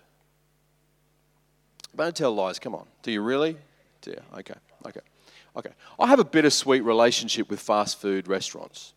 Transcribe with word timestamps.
Don't 1.94 2.16
tell 2.16 2.34
lies, 2.34 2.58
come 2.58 2.74
on. 2.74 2.88
Do 3.04 3.12
you 3.12 3.22
really? 3.22 3.56
Do 4.00 4.10
you? 4.10 4.20
Okay, 4.36 4.54
okay, 4.84 5.02
okay. 5.54 5.70
I 6.00 6.08
have 6.08 6.18
a 6.18 6.24
bittersweet 6.24 6.82
relationship 6.82 7.48
with 7.48 7.60
fast 7.60 8.00
food 8.00 8.26
restaurants. 8.26 8.94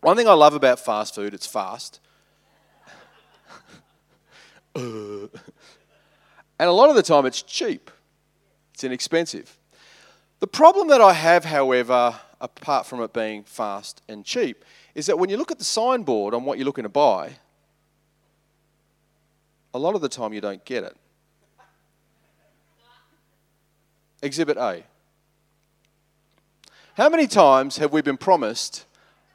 One 0.00 0.16
thing 0.16 0.28
I 0.28 0.32
love 0.32 0.54
about 0.54 0.80
fast 0.80 1.14
food, 1.14 1.34
it's 1.34 1.46
fast. 1.46 2.00
And 4.74 5.28
a 6.58 6.72
lot 6.72 6.90
of 6.90 6.96
the 6.96 7.02
time 7.02 7.26
it's 7.26 7.42
cheap, 7.42 7.90
it's 8.72 8.84
inexpensive. 8.84 9.58
The 10.38 10.46
problem 10.46 10.88
that 10.88 11.00
I 11.00 11.12
have, 11.12 11.44
however, 11.44 12.18
apart 12.40 12.86
from 12.86 13.02
it 13.02 13.12
being 13.12 13.42
fast 13.42 14.00
and 14.08 14.24
cheap, 14.24 14.64
is 14.94 15.06
that 15.06 15.18
when 15.18 15.28
you 15.28 15.36
look 15.36 15.50
at 15.50 15.58
the 15.58 15.64
signboard 15.64 16.32
on 16.32 16.44
what 16.44 16.56
you're 16.56 16.64
looking 16.64 16.84
to 16.84 16.88
buy, 16.88 17.32
a 19.74 19.78
lot 19.78 19.94
of 19.94 20.00
the 20.00 20.08
time 20.08 20.32
you 20.32 20.40
don't 20.40 20.64
get 20.64 20.82
it. 20.82 20.96
Exhibit 24.22 24.56
A. 24.56 24.84
How 26.94 27.08
many 27.08 27.26
times 27.26 27.76
have 27.78 27.92
we 27.92 28.02
been 28.02 28.16
promised 28.16 28.86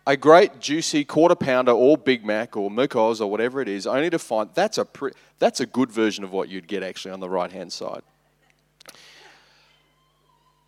a 0.07 0.15
great 0.15 0.59
juicy 0.59 1.03
quarter 1.03 1.35
pounder 1.35 1.71
or 1.71 1.97
Big 1.97 2.25
Mac 2.25 2.55
or 2.55 2.69
Macos 2.69 3.19
or 3.19 3.27
whatever 3.27 3.61
it 3.61 3.67
is, 3.67 3.87
only 3.87 4.09
to 4.09 4.19
find 4.19 4.49
that's 4.53 4.77
a, 4.77 4.85
pre- 4.85 5.13
that's 5.39 5.59
a 5.59 5.65
good 5.65 5.91
version 5.91 6.23
of 6.23 6.31
what 6.31 6.47
you'd 6.49 6.67
get 6.67 6.83
actually 6.83 7.11
on 7.11 7.19
the 7.19 7.29
right 7.29 7.51
hand 7.51 7.73
side? 7.73 8.03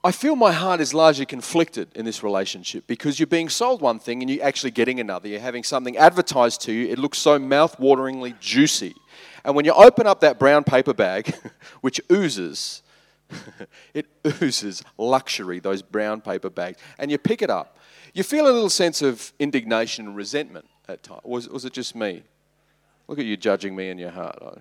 I 0.04 0.12
feel 0.12 0.36
my 0.36 0.54
heart 0.54 0.80
is 0.80 0.94
largely 0.94 1.26
conflicted 1.26 1.90
in 1.94 2.06
this 2.06 2.24
relationship 2.24 2.88
because 2.88 3.20
you're 3.20 3.28
being 3.28 3.50
sold 3.50 3.82
one 3.82 4.00
thing 4.00 4.22
and 4.22 4.30
you're 4.30 4.46
actually 4.46 4.72
getting 4.72 5.00
another. 5.00 5.28
You're 5.28 5.40
having 5.40 5.64
something 5.64 5.98
advertised 5.98 6.62
to 6.62 6.72
you, 6.72 6.88
it 6.88 6.98
looks 6.98 7.18
so 7.18 7.38
mouth-wateringly 7.38 8.40
juicy. 8.40 8.96
And 9.44 9.56
when 9.56 9.66
you 9.66 9.74
open 9.74 10.08
up 10.08 10.22
that 10.22 10.40
brown 10.40 10.64
paper 10.64 10.94
bag, 10.94 11.36
which 11.82 12.00
oozes, 12.12 12.84
it 13.94 14.08
oozes 14.42 14.84
luxury, 14.98 15.60
those 15.60 15.82
brown 15.82 16.22
paper 16.22 16.50
bags, 16.50 16.80
and 16.98 17.12
you 17.12 17.18
pick 17.18 17.42
it 17.42 17.50
up, 17.50 17.77
you 18.18 18.24
feel 18.24 18.48
a 18.48 18.52
little 18.52 18.70
sense 18.70 19.04
of 19.04 19.32
indignation 19.38 20.08
and 20.08 20.16
resentment 20.16 20.66
at 20.88 21.04
times. 21.04 21.22
Was, 21.24 21.48
was 21.50 21.66
it 21.66 21.74
just 21.74 21.96
me? 21.96 22.24
Look 23.08 23.20
at 23.20 23.26
you 23.26 23.38
judging 23.38 23.76
me 23.76 23.90
in 23.90 24.00
your 24.00 24.10
heart. 24.10 24.60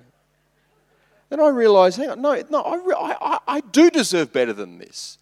Then 1.31 1.41
I 1.41 1.49
realize, 1.49 1.97
hang 1.97 2.11
on, 2.11 2.21
no, 2.21 2.39
no 2.51 2.61
I, 2.61 3.17
I, 3.19 3.39
I 3.49 3.61
do 3.61 3.89
deserve 3.89 4.31
better 4.31 4.53
than 4.53 4.77
this. 4.77 5.17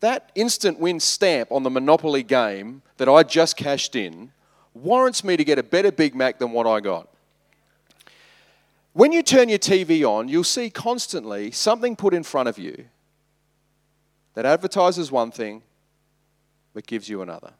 That 0.00 0.32
instant 0.34 0.80
win 0.80 0.98
stamp 0.98 1.52
on 1.52 1.62
the 1.62 1.68
Monopoly 1.68 2.22
game 2.22 2.80
that 2.96 3.06
I 3.08 3.22
just 3.22 3.58
cashed 3.58 3.94
in 3.94 4.32
warrants 4.72 5.22
me 5.22 5.36
to 5.36 5.44
get 5.44 5.58
a 5.58 5.62
better 5.62 5.92
Big 5.92 6.14
Mac 6.14 6.38
than 6.38 6.52
what 6.52 6.66
I 6.66 6.80
got. 6.80 7.06
When 8.94 9.12
you 9.12 9.22
turn 9.22 9.50
your 9.50 9.58
TV 9.58 10.08
on, 10.08 10.28
you'll 10.28 10.42
see 10.42 10.70
constantly 10.70 11.50
something 11.50 11.96
put 11.96 12.14
in 12.14 12.22
front 12.22 12.48
of 12.48 12.58
you 12.58 12.86
that 14.32 14.46
advertises 14.46 15.12
one 15.12 15.30
thing 15.30 15.62
but 16.76 16.86
gives 16.86 17.08
you 17.08 17.22
another. 17.22 17.54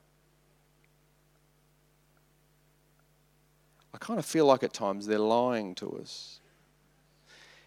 I 3.95 3.97
kind 3.97 4.19
of 4.19 4.27
feel 4.27 4.45
like 4.45 4.63
at 4.63 4.75
times 4.75 5.07
they're 5.07 5.19
lying 5.19 5.75
to 5.77 5.99
us. 6.03 6.39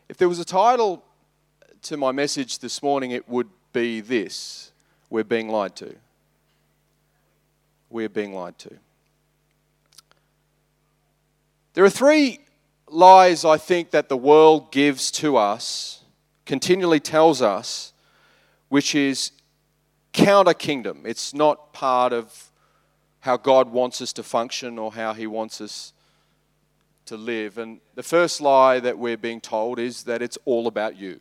If 0.09 0.17
there 0.17 0.29
was 0.29 0.37
a 0.37 0.45
title 0.45 1.03
to 1.81 1.97
my 1.97 2.11
message 2.11 2.59
this 2.59 2.83
morning, 2.83 3.09
it 3.09 3.27
would 3.27 3.49
be 3.73 3.99
this 3.99 4.71
We're 5.09 5.23
being 5.23 5.49
lied 5.49 5.75
to. 5.77 5.95
We're 7.89 8.09
being 8.09 8.35
lied 8.35 8.59
to. 8.59 8.75
There 11.73 11.83
are 11.83 11.89
three 11.89 12.41
lies 12.87 13.43
I 13.43 13.57
think 13.57 13.89
that 13.89 14.07
the 14.07 14.17
world 14.17 14.71
gives 14.71 15.09
to 15.13 15.35
us, 15.35 16.03
continually 16.45 16.99
tells 16.99 17.41
us, 17.41 17.91
which 18.67 18.93
is 18.93 19.31
counter 20.13 20.53
kingdom. 20.53 21.03
It's 21.05 21.33
not 21.33 21.73
part 21.73 22.13
of 22.13 22.51
how 23.21 23.37
God 23.37 23.69
wants 23.69 24.01
us 24.01 24.13
to 24.13 24.23
function 24.23 24.79
or 24.79 24.93
how 24.93 25.13
He 25.13 25.27
wants 25.27 25.61
us 25.61 25.93
to 27.05 27.17
live. 27.17 27.57
And 27.57 27.79
the 27.95 28.03
first 28.03 28.39
lie 28.39 28.79
that 28.79 28.97
we're 28.97 29.17
being 29.17 29.41
told 29.41 29.79
is 29.79 30.03
that 30.03 30.21
it's 30.21 30.37
all 30.45 30.67
about 30.67 30.95
you. 30.95 31.19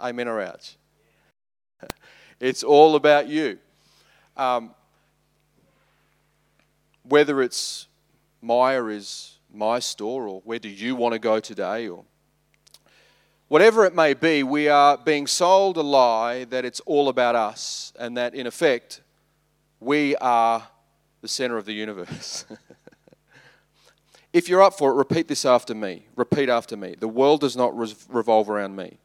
Amen 0.00 0.28
or 0.28 0.40
ouch? 0.40 0.76
It's 2.40 2.64
all 2.64 2.96
about 2.96 3.28
you. 3.28 3.58
Um, 4.36 4.74
whether 7.04 7.40
it's 7.40 7.86
Myer 8.40 8.90
is 8.90 9.38
my 9.54 9.78
store 9.78 10.26
or 10.26 10.40
where 10.44 10.58
do 10.58 10.68
you 10.68 10.96
want 10.96 11.12
to 11.12 11.20
go 11.20 11.38
today 11.38 11.86
or 11.86 12.04
whatever 13.52 13.84
it 13.84 13.94
may 13.94 14.14
be, 14.14 14.42
we 14.42 14.66
are 14.66 14.96
being 14.96 15.26
sold 15.26 15.76
a 15.76 15.82
lie 15.82 16.44
that 16.44 16.64
it's 16.64 16.80
all 16.86 17.10
about 17.10 17.36
us 17.36 17.92
and 17.98 18.16
that 18.16 18.34
in 18.34 18.46
effect 18.46 19.02
we 19.78 20.16
are 20.16 20.66
the 21.20 21.28
center 21.28 21.58
of 21.58 21.66
the 21.66 21.74
universe. 21.74 22.46
if 24.32 24.48
you're 24.48 24.62
up 24.62 24.72
for 24.72 24.90
it, 24.90 24.94
repeat 24.94 25.28
this 25.28 25.44
after 25.44 25.74
me. 25.74 26.06
Repeat 26.16 26.48
after 26.48 26.78
me. 26.78 26.94
The 26.98 27.08
world 27.08 27.42
does 27.42 27.54
not 27.54 27.76
revolve 27.76 28.48
around 28.48 28.74
me. 28.74 28.96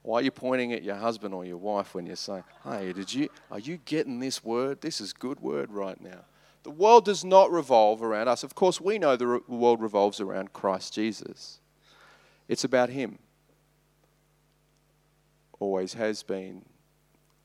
Why 0.00 0.20
are 0.20 0.22
you 0.22 0.30
pointing 0.30 0.72
at 0.72 0.82
your 0.82 0.96
husband 0.96 1.34
or 1.34 1.44
your 1.44 1.58
wife 1.58 1.94
when 1.94 2.06
you're 2.06 2.16
saying, 2.16 2.44
"Hey, 2.62 2.94
did 2.94 3.12
you 3.12 3.28
are 3.50 3.58
you 3.58 3.76
getting 3.84 4.18
this 4.18 4.42
word? 4.42 4.80
This 4.80 4.98
is 4.98 5.12
good 5.12 5.40
word 5.40 5.70
right 5.70 6.00
now." 6.00 6.24
The 6.64 6.70
world 6.70 7.04
does 7.04 7.24
not 7.24 7.52
revolve 7.52 8.02
around 8.02 8.28
us. 8.28 8.42
Of 8.42 8.54
course, 8.54 8.80
we 8.80 8.98
know 8.98 9.16
the 9.16 9.40
world 9.46 9.80
revolves 9.80 10.20
around 10.20 10.52
Christ 10.52 10.94
Jesus. 10.94 11.60
It's 12.48 12.64
about 12.64 12.88
Him. 12.88 13.18
Always 15.60 15.94
has 15.94 16.22
been, 16.22 16.62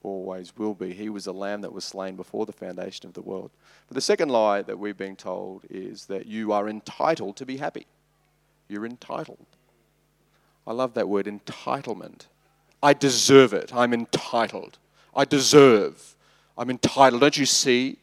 always 0.04 0.56
will 0.58 0.74
be. 0.74 0.94
He 0.94 1.10
was 1.10 1.28
a 1.28 1.32
lamb 1.34 1.62
that 1.62 1.74
was 1.74 1.84
slain 1.84 2.16
before 2.16 2.46
the 2.46 2.54
foundation 2.54 3.06
of 3.06 3.14
the 3.14 3.22
world. 3.22 3.52
But 3.88 3.96
the 3.96 4.02
second 4.02 4.30
lie 4.30 4.62
that 4.62 4.80
we've 4.80 4.98
been 4.98 5.16
told 5.16 5.64
is 5.70 6.06
that 6.06 6.26
you 6.26 6.52
are 6.54 6.68
entitled 6.68 7.36
to 7.38 7.46
be 7.46 7.58
happy. 7.58 7.88
You're 8.70 8.86
entitled. 8.86 9.46
I 10.66 10.72
love 10.72 10.94
that 10.94 11.10
word, 11.10 11.26
entitlement. 11.26 12.28
I 12.82 12.94
deserve 12.94 13.54
it. 13.54 13.74
I'm 13.76 13.94
entitled. 13.94 14.78
I 15.14 15.26
deserve. 15.26 16.16
I'm 16.58 16.70
entitled. 16.70 17.22
Don't 17.22 17.38
you 17.38 17.46
see? 17.46 17.98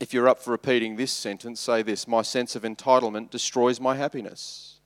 If 0.00 0.14
you're 0.14 0.28
up 0.28 0.40
for 0.40 0.52
repeating 0.52 0.96
this 0.96 1.10
sentence, 1.10 1.60
say 1.60 1.82
this 1.82 2.06
My 2.06 2.22
sense 2.22 2.54
of 2.54 2.62
entitlement 2.62 3.30
destroys 3.30 3.80
my 3.80 3.96
happiness. 3.96 4.76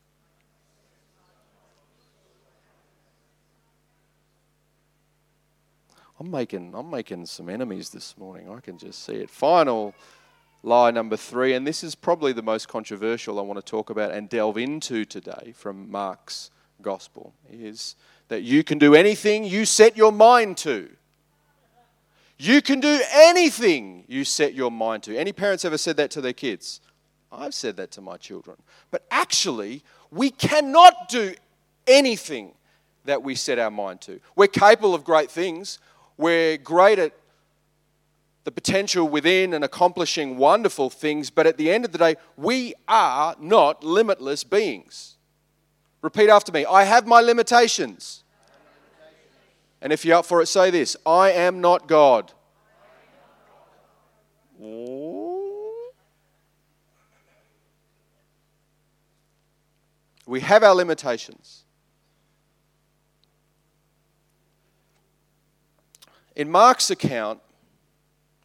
I'm 6.18 6.30
making, 6.30 6.72
I'm 6.74 6.88
making 6.88 7.26
some 7.26 7.48
enemies 7.48 7.90
this 7.90 8.16
morning. 8.16 8.48
I 8.48 8.60
can 8.60 8.78
just 8.78 9.04
see 9.04 9.14
it. 9.14 9.28
Final 9.28 9.92
lie 10.62 10.92
number 10.92 11.16
three, 11.16 11.52
and 11.52 11.66
this 11.66 11.82
is 11.82 11.94
probably 11.94 12.32
the 12.32 12.42
most 12.42 12.68
controversial 12.68 13.38
I 13.38 13.42
want 13.42 13.58
to 13.58 13.68
talk 13.68 13.90
about 13.90 14.12
and 14.12 14.28
delve 14.28 14.56
into 14.56 15.04
today 15.04 15.52
from 15.54 15.90
Mark's 15.90 16.50
gospel, 16.80 17.34
is 17.50 17.96
that 18.28 18.42
you 18.42 18.62
can 18.62 18.78
do 18.78 18.94
anything 18.94 19.44
you 19.44 19.64
set 19.64 19.96
your 19.96 20.12
mind 20.12 20.56
to. 20.58 20.90
You 22.42 22.60
can 22.60 22.80
do 22.80 23.00
anything 23.12 24.02
you 24.08 24.24
set 24.24 24.52
your 24.52 24.72
mind 24.72 25.04
to. 25.04 25.16
Any 25.16 25.32
parents 25.32 25.64
ever 25.64 25.78
said 25.78 25.96
that 25.98 26.10
to 26.10 26.20
their 26.20 26.32
kids? 26.32 26.80
I've 27.30 27.54
said 27.54 27.76
that 27.76 27.92
to 27.92 28.00
my 28.00 28.16
children. 28.16 28.56
But 28.90 29.06
actually, 29.12 29.84
we 30.10 30.30
cannot 30.30 31.08
do 31.08 31.36
anything 31.86 32.54
that 33.04 33.22
we 33.22 33.36
set 33.36 33.60
our 33.60 33.70
mind 33.70 34.00
to. 34.00 34.18
We're 34.34 34.48
capable 34.48 34.92
of 34.92 35.04
great 35.04 35.30
things. 35.30 35.78
We're 36.16 36.56
great 36.56 36.98
at 36.98 37.12
the 38.42 38.50
potential 38.50 39.08
within 39.08 39.54
and 39.54 39.62
accomplishing 39.62 40.36
wonderful 40.36 40.90
things, 40.90 41.30
but 41.30 41.46
at 41.46 41.58
the 41.58 41.70
end 41.70 41.84
of 41.84 41.92
the 41.92 41.98
day, 41.98 42.16
we 42.36 42.74
are 42.88 43.36
not 43.38 43.84
limitless 43.84 44.42
beings. 44.42 45.16
Repeat 46.00 46.28
after 46.28 46.50
me 46.50 46.64
I 46.64 46.82
have 46.82 47.06
my 47.06 47.20
limitations. 47.20 48.21
And 49.82 49.92
if 49.92 50.04
you're 50.04 50.16
up 50.16 50.24
for 50.26 50.40
it, 50.40 50.46
say 50.46 50.70
this 50.70 50.96
I 51.04 51.32
am 51.32 51.60
not 51.60 51.88
God. 51.88 52.32
We 60.24 60.40
have 60.40 60.62
our 60.62 60.74
limitations. 60.74 61.64
In 66.36 66.50
Mark's 66.50 66.90
account, 66.90 67.40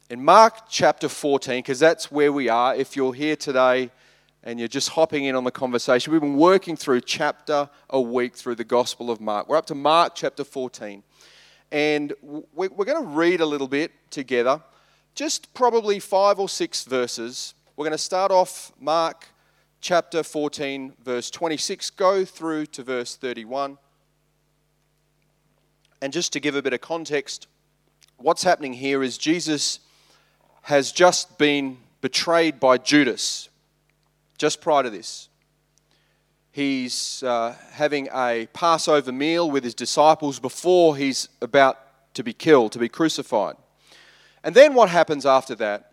in 0.10 0.26
Mark 0.26 0.64
chapter 0.68 1.08
14, 1.08 1.60
because 1.60 1.80
that's 1.80 2.12
where 2.12 2.34
we 2.34 2.50
are, 2.50 2.76
if 2.76 2.96
you're 2.96 3.14
here 3.14 3.36
today 3.36 3.92
and 4.44 4.60
you're 4.60 4.68
just 4.68 4.90
hopping 4.90 5.26
in 5.26 5.36
on 5.36 5.44
the 5.44 5.52
conversation, 5.52 6.12
we've 6.12 6.22
been 6.22 6.36
working 6.36 6.76
through 6.76 7.02
chapter 7.02 7.70
a 7.90 8.02
week 8.02 8.36
through 8.36 8.56
the 8.56 8.64
Gospel 8.64 9.12
of 9.12 9.22
Mark. 9.22 9.48
We're 9.48 9.58
up 9.58 9.68
to 9.68 9.76
Mark 9.76 10.14
chapter 10.16 10.44
14. 10.44 11.04
And 11.72 12.14
we're 12.22 12.70
going 12.70 13.04
to 13.04 13.10
read 13.10 13.42
a 13.42 13.46
little 13.46 13.68
bit 13.68 13.92
together, 14.10 14.62
just 15.16 15.54
probably 15.54 16.00
five 16.00 16.40
or 16.40 16.48
six 16.48 16.86
verses. 16.86 17.54
We're 17.76 17.86
going 17.86 17.92
to 17.92 17.98
start 17.98 18.32
off 18.32 18.72
Mark 18.80 19.28
chapter 19.82 20.24
14, 20.24 20.94
verse 21.04 21.30
26, 21.30 21.90
go 21.92 22.26
through 22.26 22.68
to 22.68 22.84
verse 22.84 23.16
31. 23.16 23.78
And 26.02 26.14
just 26.14 26.34
to 26.34 26.40
give 26.40 26.56
a 26.56 26.62
bit 26.62 26.74
of 26.74 26.82
context, 26.82 27.48
what's 28.18 28.44
happening 28.44 28.74
here 28.74 29.04
is 29.04 29.18
Jesus 29.18 29.80
has 30.64 30.92
just 30.92 31.38
been 31.38 31.78
betrayed 32.02 32.60
by 32.60 32.78
Judas 32.78 33.50
just 34.38 34.62
prior 34.62 34.84
to 34.84 34.90
this. 34.90 35.30
He's 36.58 37.22
uh, 37.22 37.56
having 37.74 38.10
a 38.12 38.48
Passover 38.52 39.12
meal 39.12 39.52
with 39.52 39.64
his 39.64 39.76
disciples 39.76 40.40
before 40.40 40.98
he's 40.98 41.30
about 41.40 41.78
to 42.16 42.24
be 42.24 42.34
killed, 42.34 42.72
to 42.72 42.80
be 42.80 42.90
crucified. 42.90 43.58
And 44.44 44.56
then 44.56 44.74
what 44.74 44.90
happens 44.90 45.24
after 45.24 45.54
that 45.54 45.92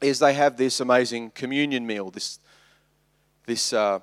is 0.00 0.18
they 0.18 0.32
have 0.32 0.56
this 0.56 0.80
amazing 0.80 1.32
communion 1.32 1.86
meal, 1.86 2.10
this, 2.10 2.38
this, 3.44 3.74
uh, 3.74 3.98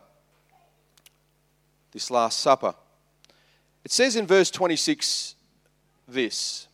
this 1.92 2.12
Last 2.12 2.38
Supper. 2.38 2.76
It 3.84 3.92
says 3.92 4.16
in 4.16 4.28
verse 4.28 4.52
26 4.52 5.34
this 6.08 6.68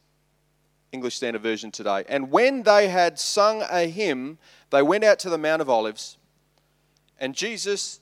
English 0.92 1.16
Standard 1.16 1.42
Version 1.42 1.72
today. 1.72 2.04
And 2.10 2.32
when 2.32 2.64
they 2.64 2.90
had 2.90 3.18
sung 3.18 3.64
a 3.72 3.88
hymn, 3.88 4.40
they 4.72 4.82
went 4.82 5.06
out 5.06 5.20
to 5.20 5.30
the 5.30 5.38
Mount 5.38 5.62
of 5.62 5.70
Olives, 5.70 6.18
and 7.18 7.34
Jesus 7.34 8.02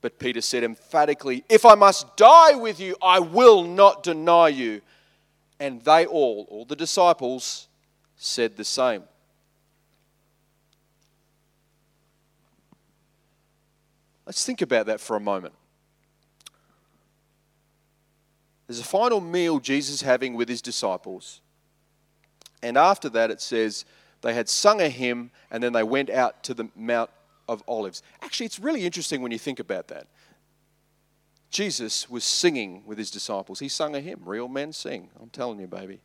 But 0.00 0.18
Peter 0.18 0.40
said 0.40 0.62
emphatically, 0.62 1.44
If 1.48 1.64
I 1.64 1.74
must 1.74 2.16
die 2.16 2.54
with 2.54 2.78
you, 2.78 2.96
I 3.02 3.18
will 3.18 3.64
not 3.64 4.02
deny 4.02 4.48
you. 4.48 4.80
And 5.60 5.82
they 5.82 6.06
all, 6.06 6.46
all 6.50 6.64
the 6.64 6.76
disciples, 6.76 7.68
said 8.16 8.56
the 8.56 8.64
same. 8.64 9.02
Let's 14.24 14.44
think 14.44 14.60
about 14.62 14.86
that 14.86 15.00
for 15.00 15.16
a 15.16 15.20
moment. 15.20 15.54
There's 18.66 18.78
a 18.78 18.84
final 18.84 19.20
meal 19.20 19.58
Jesus 19.58 20.02
having 20.02 20.34
with 20.34 20.48
his 20.48 20.60
disciples. 20.60 21.40
And 22.62 22.76
after 22.76 23.08
that, 23.08 23.30
it 23.30 23.40
says 23.40 23.86
they 24.20 24.34
had 24.34 24.48
sung 24.48 24.82
a 24.82 24.90
hymn 24.90 25.30
and 25.50 25.62
then 25.62 25.72
they 25.72 25.82
went 25.82 26.10
out 26.10 26.42
to 26.44 26.54
the 26.54 26.68
Mount 26.76 27.08
of 27.48 27.62
Olives. 27.66 28.02
Actually, 28.22 28.46
it's 28.46 28.58
really 28.58 28.84
interesting 28.84 29.22
when 29.22 29.32
you 29.32 29.38
think 29.38 29.58
about 29.58 29.88
that. 29.88 30.06
Jesus 31.50 32.10
was 32.10 32.24
singing 32.24 32.82
with 32.84 32.98
his 32.98 33.10
disciples. 33.10 33.58
He 33.58 33.68
sung 33.68 33.96
a 33.96 34.00
hymn. 34.00 34.20
Real 34.24 34.48
men 34.48 34.72
sing. 34.72 35.08
I'm 35.20 35.30
telling 35.30 35.58
you, 35.58 35.66
baby. 35.66 36.00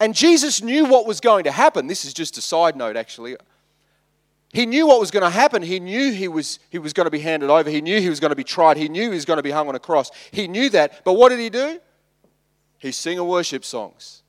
And 0.00 0.14
Jesus 0.14 0.62
knew 0.62 0.86
what 0.86 1.06
was 1.06 1.20
going 1.20 1.44
to 1.44 1.50
happen. 1.50 1.86
This 1.86 2.04
is 2.04 2.14
just 2.14 2.38
a 2.38 2.40
side 2.40 2.76
note, 2.76 2.96
actually. 2.96 3.36
He 4.52 4.64
knew 4.64 4.86
what 4.86 5.00
was 5.00 5.10
going 5.10 5.24
to 5.24 5.30
happen. 5.30 5.60
He 5.60 5.80
knew 5.80 6.12
he 6.12 6.28
was, 6.28 6.58
he 6.70 6.78
was 6.78 6.94
going 6.94 7.04
to 7.04 7.10
be 7.10 7.18
handed 7.18 7.50
over. 7.50 7.68
He 7.68 7.82
knew 7.82 8.00
he 8.00 8.08
was 8.08 8.20
going 8.20 8.30
to 8.30 8.36
be 8.36 8.44
tried. 8.44 8.78
He 8.78 8.88
knew 8.88 9.02
he 9.02 9.14
was 9.14 9.26
going 9.26 9.36
to 9.36 9.42
be 9.42 9.50
hung 9.50 9.68
on 9.68 9.74
a 9.74 9.80
cross. 9.80 10.10
He 10.30 10.48
knew 10.48 10.70
that. 10.70 11.04
But 11.04 11.14
what 11.14 11.28
did 11.28 11.40
he 11.40 11.50
do? 11.50 11.80
He 12.78 12.92
sang 12.92 13.22
worship 13.26 13.64
songs. 13.64 14.22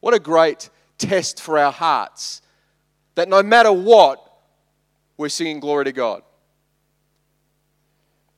What 0.00 0.14
a 0.14 0.20
great 0.20 0.70
test 0.98 1.40
for 1.40 1.58
our 1.58 1.72
hearts 1.72 2.42
that 3.18 3.28
no 3.28 3.42
matter 3.42 3.72
what, 3.72 4.24
we're 5.16 5.28
singing 5.28 5.58
glory 5.58 5.86
to 5.86 5.92
God. 5.92 6.22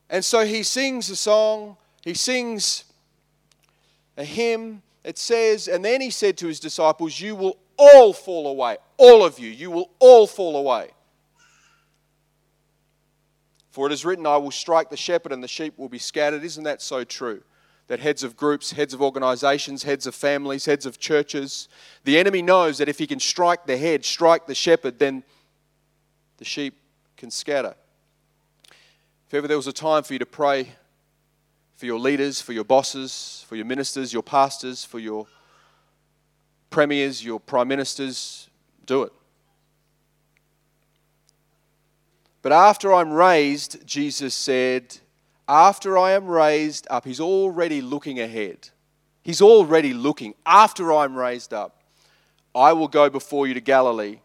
And 0.09 0.25
so 0.25 0.43
he 0.43 0.63
sings 0.63 1.07
a 1.11 1.15
song, 1.15 1.77
he 2.03 2.15
sings 2.15 2.85
a 4.17 4.23
hymn. 4.23 4.81
It 5.03 5.19
says, 5.19 5.67
and 5.67 5.85
then 5.85 6.01
he 6.01 6.09
said 6.09 6.35
to 6.39 6.47
his 6.47 6.59
disciples, 6.59 7.19
You 7.19 7.35
will 7.35 7.59
all 7.77 8.11
fall 8.11 8.47
away. 8.47 8.77
All 8.97 9.23
of 9.23 9.37
you. 9.37 9.49
You 9.51 9.69
will 9.69 9.91
all 9.99 10.25
fall 10.25 10.57
away. 10.57 10.89
For 13.69 13.85
it 13.85 13.93
is 13.93 14.03
written, 14.03 14.25
I 14.25 14.37
will 14.37 14.49
strike 14.49 14.89
the 14.89 14.97
shepherd 14.97 15.31
and 15.31 15.43
the 15.43 15.47
sheep 15.47 15.77
will 15.77 15.89
be 15.89 15.99
scattered. 15.99 16.43
Isn't 16.43 16.63
that 16.63 16.81
so 16.81 17.03
true? 17.03 17.43
That 17.91 17.99
heads 17.99 18.23
of 18.23 18.37
groups, 18.37 18.71
heads 18.71 18.93
of 18.93 19.01
organizations, 19.01 19.83
heads 19.83 20.07
of 20.07 20.15
families, 20.15 20.63
heads 20.63 20.85
of 20.85 20.97
churches, 20.97 21.67
the 22.05 22.17
enemy 22.17 22.41
knows 22.41 22.77
that 22.77 22.87
if 22.87 22.97
he 22.97 23.05
can 23.05 23.19
strike 23.19 23.65
the 23.65 23.75
head, 23.75 24.05
strike 24.05 24.47
the 24.47 24.55
shepherd, 24.55 24.97
then 24.97 25.25
the 26.37 26.45
sheep 26.45 26.77
can 27.17 27.29
scatter. 27.29 27.75
If 29.27 29.33
ever 29.33 29.45
there 29.45 29.57
was 29.57 29.67
a 29.67 29.73
time 29.73 30.03
for 30.03 30.13
you 30.13 30.19
to 30.19 30.25
pray 30.25 30.69
for 31.75 31.85
your 31.85 31.99
leaders, 31.99 32.39
for 32.39 32.53
your 32.53 32.63
bosses, 32.63 33.43
for 33.49 33.57
your 33.57 33.65
ministers, 33.65 34.13
your 34.13 34.23
pastors, 34.23 34.85
for 34.85 34.99
your 34.99 35.27
premiers, 36.69 37.21
your 37.25 37.41
prime 37.41 37.67
ministers, 37.67 38.49
do 38.85 39.03
it. 39.03 39.11
But 42.41 42.53
after 42.53 42.93
I'm 42.93 43.11
raised, 43.11 43.85
Jesus 43.85 44.33
said, 44.33 44.97
after 45.51 45.97
I 45.97 46.11
am 46.11 46.27
raised 46.27 46.87
up, 46.89 47.03
he's 47.03 47.19
already 47.19 47.81
looking 47.81 48.21
ahead. 48.21 48.69
He's 49.21 49.41
already 49.41 49.93
looking. 49.93 50.33
After 50.45 50.93
I'm 50.93 51.13
raised 51.13 51.53
up, 51.53 51.83
I 52.55 52.71
will 52.71 52.87
go 52.87 53.09
before 53.09 53.47
you 53.47 53.53
to 53.53 53.59
Galilee. 53.59 54.19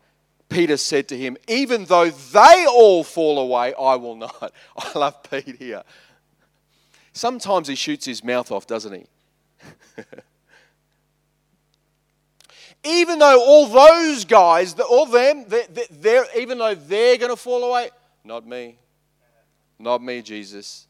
Peter 0.48 0.76
said 0.76 1.08
to 1.08 1.18
him, 1.18 1.36
Even 1.48 1.86
though 1.86 2.10
they 2.10 2.66
all 2.68 3.02
fall 3.02 3.40
away, 3.40 3.74
I 3.74 3.96
will 3.96 4.14
not. 4.14 4.52
I 4.78 4.96
love 4.96 5.20
Pete 5.24 5.56
here. 5.58 5.82
Sometimes 7.12 7.66
he 7.66 7.74
shoots 7.74 8.06
his 8.06 8.22
mouth 8.22 8.52
off, 8.52 8.68
doesn't 8.68 8.92
he? 8.92 9.06
even 12.84 13.18
though 13.18 13.40
all 13.40 13.66
those 13.66 14.24
guys, 14.24 14.78
all 14.78 15.06
them, 15.06 15.46
they're, 15.48 15.66
they're, 15.90 16.26
even 16.36 16.58
though 16.58 16.76
they're 16.76 17.16
going 17.16 17.32
to 17.32 17.36
fall 17.36 17.64
away, 17.64 17.90
not 18.22 18.46
me. 18.46 18.76
Not 19.76 20.00
me, 20.00 20.22
Jesus. 20.22 20.86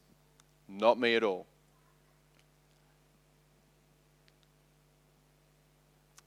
Not 0.69 0.99
me 0.99 1.15
at 1.15 1.23
all. 1.23 1.47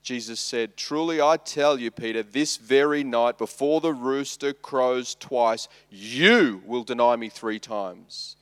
Jesus 0.01 0.39
said, 0.39 0.75
Truly 0.75 1.22
I 1.22 1.38
tell 1.38 1.79
you, 1.79 1.91
Peter, 1.91 2.24
this 2.24 2.58
very 2.58 3.03
night 3.03 3.38
before 3.38 3.79
the 3.79 3.93
rooster 3.93 4.53
crows 4.53 5.13
twice, 5.13 5.67
you 5.89 6.63
will 6.65 6.84
deny 6.84 7.15
me 7.15 7.29
three 7.29 7.60
times. 7.60 8.36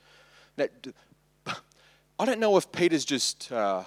Now, 0.56 0.68
I 2.20 2.26
don't 2.26 2.40
know 2.40 2.58
if 2.58 2.72
Peter's 2.72 3.06
just. 3.06 3.52
Uh, 3.52 3.84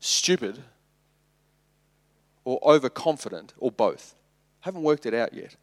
stupid 0.00 0.62
or 2.44 2.58
overconfident 2.62 3.54
or 3.58 3.70
both. 3.70 4.14
Haven't 4.60 4.82
worked 4.82 5.06
it 5.06 5.14
out 5.14 5.34
yet. 5.34 5.56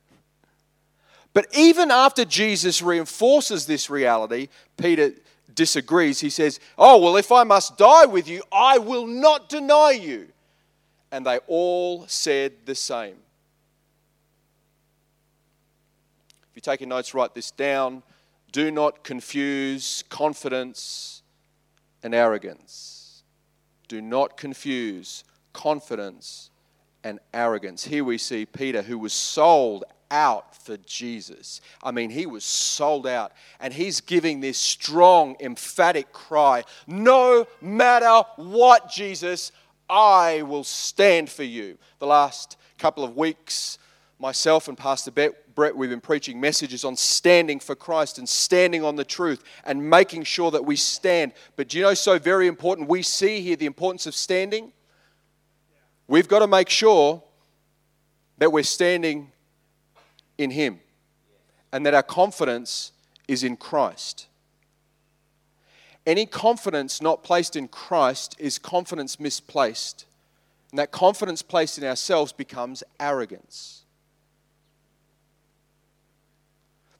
But 1.36 1.48
even 1.54 1.92
after 1.92 2.24
Jesus 2.24 2.82
reinforces 2.82 3.66
this 3.66 3.90
reality, 3.90 4.48
Peter 4.78 5.12
disagrees. 5.54 6.22
He 6.22 6.30
says, 6.30 6.62
Oh, 6.78 6.98
well, 6.98 7.18
if 7.18 7.30
I 7.30 7.44
must 7.44 7.78
die 7.78 8.06
with 8.06 8.30
you, 8.30 8.42
I 8.54 8.78
will 8.78 9.06
not 9.06 9.50
deny 9.50 9.92
you. 9.92 10.30
And 11.12 11.26
they 11.26 11.40
all 11.48 12.08
said 12.08 12.54
the 12.64 12.74
same. 12.74 13.18
If 16.44 16.56
you're 16.56 16.74
taking 16.74 16.88
notes, 16.88 17.14
write 17.14 17.36
this 17.36 17.52
down. 17.52 18.02
Do 18.54 18.72
not 18.72 19.04
confuse 19.04 20.06
confidence 20.08 21.22
and 22.02 22.16
arrogance. 22.16 23.24
Do 23.90 24.02
not 24.02 24.38
confuse 24.38 25.26
confidence 25.52 26.50
and 27.04 27.20
arrogance. 27.34 27.84
Here 27.84 28.06
we 28.06 28.18
see 28.18 28.46
Peter, 28.46 28.84
who 28.84 28.98
was 28.98 29.12
sold 29.12 29.84
out 30.12 30.56
for 30.56 30.78
Jesus. 30.78 31.62
I 31.84 31.92
mean, 31.92 32.10
he 32.10 32.26
was 32.26 32.44
sold 32.44 33.08
out. 33.08 33.32
And 33.60 33.74
he's 33.74 34.02
giving 34.02 34.40
this 34.40 34.58
strong, 34.58 35.36
emphatic 35.40 36.12
cry 36.12 36.64
No 36.88 37.48
matter 37.62 38.28
what, 38.38 38.90
Jesus, 38.90 39.52
I 39.90 40.42
will 40.44 40.64
stand 40.64 41.30
for 41.30 41.44
you. 41.44 41.78
The 42.00 42.08
last 42.08 42.58
couple 42.78 43.04
of 43.04 43.16
weeks, 43.16 43.78
myself 44.20 44.68
and 44.68 44.78
Pastor 44.78 45.12
Brett, 45.12 45.78
we've 45.78 45.90
been 45.90 46.02
preaching 46.02 46.40
messages 46.40 46.84
on 46.84 46.96
standing 46.96 47.60
for 47.60 47.76
Christ 47.76 48.18
and 48.18 48.28
standing 48.28 48.84
on 48.84 48.96
the 48.96 49.06
truth 49.06 49.44
and 49.64 49.90
making 49.90 50.24
sure 50.24 50.52
that 50.52 50.66
we 50.66 50.76
stand. 50.76 51.34
But 51.56 51.70
do 51.70 51.78
you 51.78 51.84
know, 51.84 51.94
so 51.94 52.20
very 52.20 52.48
important, 52.48 52.90
we 52.90 53.02
see 53.02 53.42
here 53.42 53.56
the 53.56 53.66
importance 53.66 54.06
of 54.06 54.16
standing. 54.16 54.74
We've 56.08 56.28
got 56.28 56.40
to 56.40 56.48
make 56.48 56.70
sure 56.70 57.24
that 58.38 58.52
we're 58.52 58.64
standing 58.64 59.32
in 60.38 60.52
Him 60.52 60.80
and 61.72 61.86
that 61.86 61.94
our 61.94 62.04
confidence 62.04 62.92
is 63.28 63.44
in 63.44 63.58
Christ. 63.58 64.28
Any 66.06 66.26
confidence 66.26 67.02
not 67.02 67.24
placed 67.24 67.56
in 67.56 67.68
Christ 67.68 68.36
is 68.38 68.60
confidence 68.60 69.20
misplaced. 69.20 70.06
And 70.72 70.80
that 70.80 70.92
confidence 70.92 71.42
placed 71.42 71.78
in 71.78 71.84
ourselves 71.84 72.32
becomes 72.32 72.84
arrogance. 73.00 73.84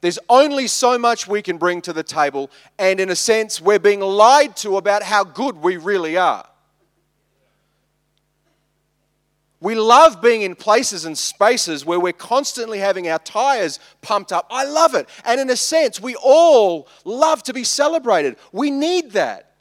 There's 0.00 0.18
only 0.28 0.66
so 0.66 0.98
much 0.98 1.26
we 1.26 1.42
can 1.42 1.56
bring 1.58 1.80
to 1.82 1.92
the 1.92 2.02
table, 2.02 2.50
and 2.78 3.00
in 3.00 3.10
a 3.10 3.16
sense, 3.16 3.60
we're 3.60 3.78
being 3.78 4.00
lied 4.00 4.56
to 4.56 4.76
about 4.76 5.02
how 5.02 5.24
good 5.24 5.56
we 5.56 5.78
really 5.78 6.16
are. 6.16 6.46
We 9.60 9.74
love 9.74 10.20
being 10.20 10.42
in 10.42 10.54
places 10.54 11.06
and 11.06 11.16
spaces 11.16 11.84
where 11.84 11.98
we're 11.98 12.12
constantly 12.12 12.78
having 12.78 13.08
our 13.08 13.18
tires 13.18 13.78
pumped 14.02 14.30
up. 14.30 14.46
I 14.50 14.64
love 14.64 14.94
it. 14.94 15.08
And 15.24 15.40
in 15.40 15.48
a 15.48 15.56
sense, 15.56 16.00
we 16.00 16.14
all 16.16 16.88
love 17.04 17.42
to 17.44 17.54
be 17.54 17.64
celebrated. 17.64 18.36
We 18.52 18.70
need 18.70 19.12
that. 19.12 19.54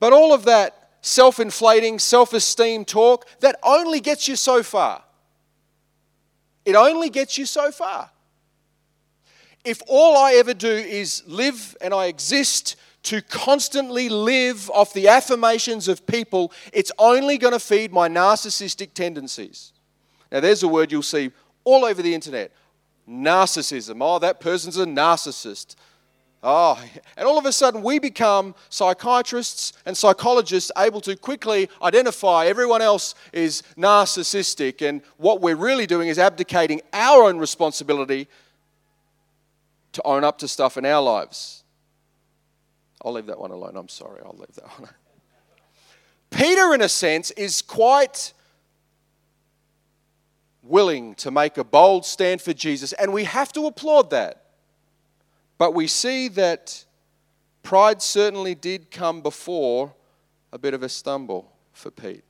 But 0.00 0.12
all 0.12 0.34
of 0.34 0.44
that 0.46 0.90
self 1.00 1.38
inflating, 1.38 2.00
self 2.00 2.32
esteem 2.32 2.84
talk, 2.84 3.26
that 3.40 3.56
only 3.62 4.00
gets 4.00 4.26
you 4.26 4.34
so 4.34 4.64
far. 4.64 5.04
It 6.64 6.74
only 6.74 7.08
gets 7.08 7.38
you 7.38 7.46
so 7.46 7.70
far. 7.70 8.10
If 9.64 9.80
all 9.86 10.16
I 10.16 10.34
ever 10.34 10.54
do 10.54 10.68
is 10.68 11.22
live 11.26 11.76
and 11.80 11.94
I 11.94 12.06
exist 12.06 12.74
to 13.04 13.20
constantly 13.22 14.08
live 14.08 14.70
off 14.70 14.92
the 14.92 15.08
affirmations 15.08 15.88
of 15.88 16.06
people, 16.06 16.52
it's 16.72 16.92
only 16.98 17.38
going 17.38 17.52
to 17.52 17.60
feed 17.60 17.92
my 17.92 18.08
narcissistic 18.08 18.94
tendencies. 18.94 19.72
Now, 20.30 20.40
there's 20.40 20.62
a 20.62 20.68
word 20.68 20.92
you'll 20.92 21.02
see 21.02 21.32
all 21.64 21.84
over 21.84 22.02
the 22.02 22.14
internet 22.14 22.52
narcissism. 23.08 23.98
Oh, 24.00 24.18
that 24.20 24.40
person's 24.40 24.78
a 24.78 24.86
narcissist. 24.86 25.74
Oh, 26.44 26.82
and 27.16 27.26
all 27.26 27.38
of 27.38 27.46
a 27.46 27.52
sudden 27.52 27.82
we 27.82 28.00
become 28.00 28.54
psychiatrists 28.68 29.72
and 29.86 29.96
psychologists 29.96 30.72
able 30.76 31.00
to 31.02 31.14
quickly 31.14 31.68
identify 31.80 32.46
everyone 32.46 32.82
else 32.82 33.14
is 33.32 33.62
narcissistic. 33.76 34.86
And 34.86 35.02
what 35.18 35.40
we're 35.40 35.56
really 35.56 35.86
doing 35.86 36.08
is 36.08 36.18
abdicating 36.18 36.80
our 36.92 37.24
own 37.24 37.38
responsibility 37.38 38.26
to 39.92 40.02
own 40.04 40.24
up 40.24 40.38
to 40.38 40.48
stuff 40.48 40.76
in 40.76 40.84
our 40.84 41.02
lives. 41.02 41.61
I'll 43.02 43.12
leave 43.12 43.26
that 43.26 43.38
one 43.38 43.50
alone. 43.50 43.76
I'm 43.76 43.88
sorry. 43.88 44.20
I'll 44.24 44.36
leave 44.38 44.54
that 44.54 44.68
one. 44.78 44.90
Peter, 46.30 46.72
in 46.74 46.80
a 46.80 46.88
sense, 46.88 47.30
is 47.32 47.60
quite 47.60 48.32
willing 50.62 51.14
to 51.16 51.30
make 51.30 51.58
a 51.58 51.64
bold 51.64 52.06
stand 52.06 52.40
for 52.40 52.52
Jesus, 52.52 52.92
and 52.94 53.12
we 53.12 53.24
have 53.24 53.52
to 53.52 53.66
applaud 53.66 54.10
that. 54.10 54.46
But 55.58 55.74
we 55.74 55.86
see 55.86 56.28
that 56.28 56.84
pride 57.62 58.00
certainly 58.00 58.54
did 58.54 58.90
come 58.90 59.20
before 59.20 59.92
a 60.52 60.58
bit 60.58 60.74
of 60.74 60.82
a 60.82 60.88
stumble 60.88 61.52
for 61.72 61.90
Pete. 61.90 62.24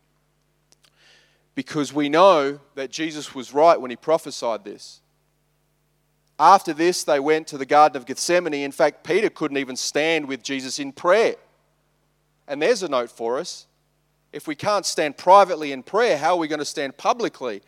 Because 1.54 1.92
we 1.92 2.08
know 2.08 2.60
that 2.74 2.90
Jesus 2.90 3.34
was 3.34 3.52
right 3.52 3.78
when 3.78 3.90
he 3.90 3.96
prophesied 3.96 4.64
this. 4.64 5.01
After 6.42 6.72
this, 6.72 7.04
they 7.04 7.20
went 7.20 7.46
to 7.46 7.56
the 7.56 7.64
Garden 7.64 7.96
of 7.96 8.04
Gethsemane. 8.04 8.52
In 8.52 8.72
fact, 8.72 9.04
Peter 9.04 9.30
couldn't 9.30 9.58
even 9.58 9.76
stand 9.76 10.26
with 10.26 10.42
Jesus 10.42 10.80
in 10.80 10.90
prayer. 10.90 11.36
And 12.48 12.60
there's 12.60 12.82
a 12.82 12.88
note 12.88 13.12
for 13.12 13.38
us. 13.38 13.68
If 14.32 14.48
we 14.48 14.56
can't 14.56 14.84
stand 14.84 15.16
privately 15.16 15.70
in 15.70 15.84
prayer, 15.84 16.18
how 16.18 16.30
are 16.30 16.38
we 16.38 16.48
going 16.48 16.58
to 16.58 16.64
stand 16.64 16.96
publicly? 16.96 17.62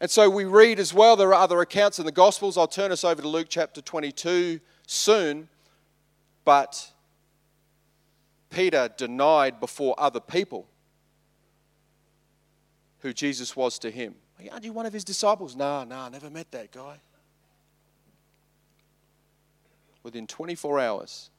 And 0.00 0.08
so 0.08 0.30
we 0.30 0.44
read 0.44 0.78
as 0.78 0.94
well, 0.94 1.16
there 1.16 1.30
are 1.30 1.42
other 1.42 1.60
accounts 1.62 1.98
in 1.98 2.06
the 2.06 2.12
Gospels. 2.12 2.56
I'll 2.56 2.68
turn 2.68 2.92
us 2.92 3.02
over 3.02 3.20
to 3.20 3.28
Luke 3.28 3.48
chapter 3.50 3.82
22 3.82 4.60
soon. 4.86 5.48
But 6.44 6.92
Peter 8.50 8.88
denied 8.96 9.58
before 9.58 9.96
other 9.98 10.20
people 10.20 10.68
who 13.00 13.12
Jesus 13.12 13.56
was 13.56 13.80
to 13.80 13.90
him. 13.90 14.14
Aren't 14.50 14.64
you 14.64 14.72
one 14.72 14.86
of 14.86 14.92
his 14.92 15.04
disciples? 15.04 15.56
No, 15.56 15.84
no, 15.84 16.08
never 16.08 16.30
met 16.30 16.50
that 16.52 16.72
guy. 16.72 16.96
Within 20.02 20.26
24 20.26 20.80
hours 20.80 21.30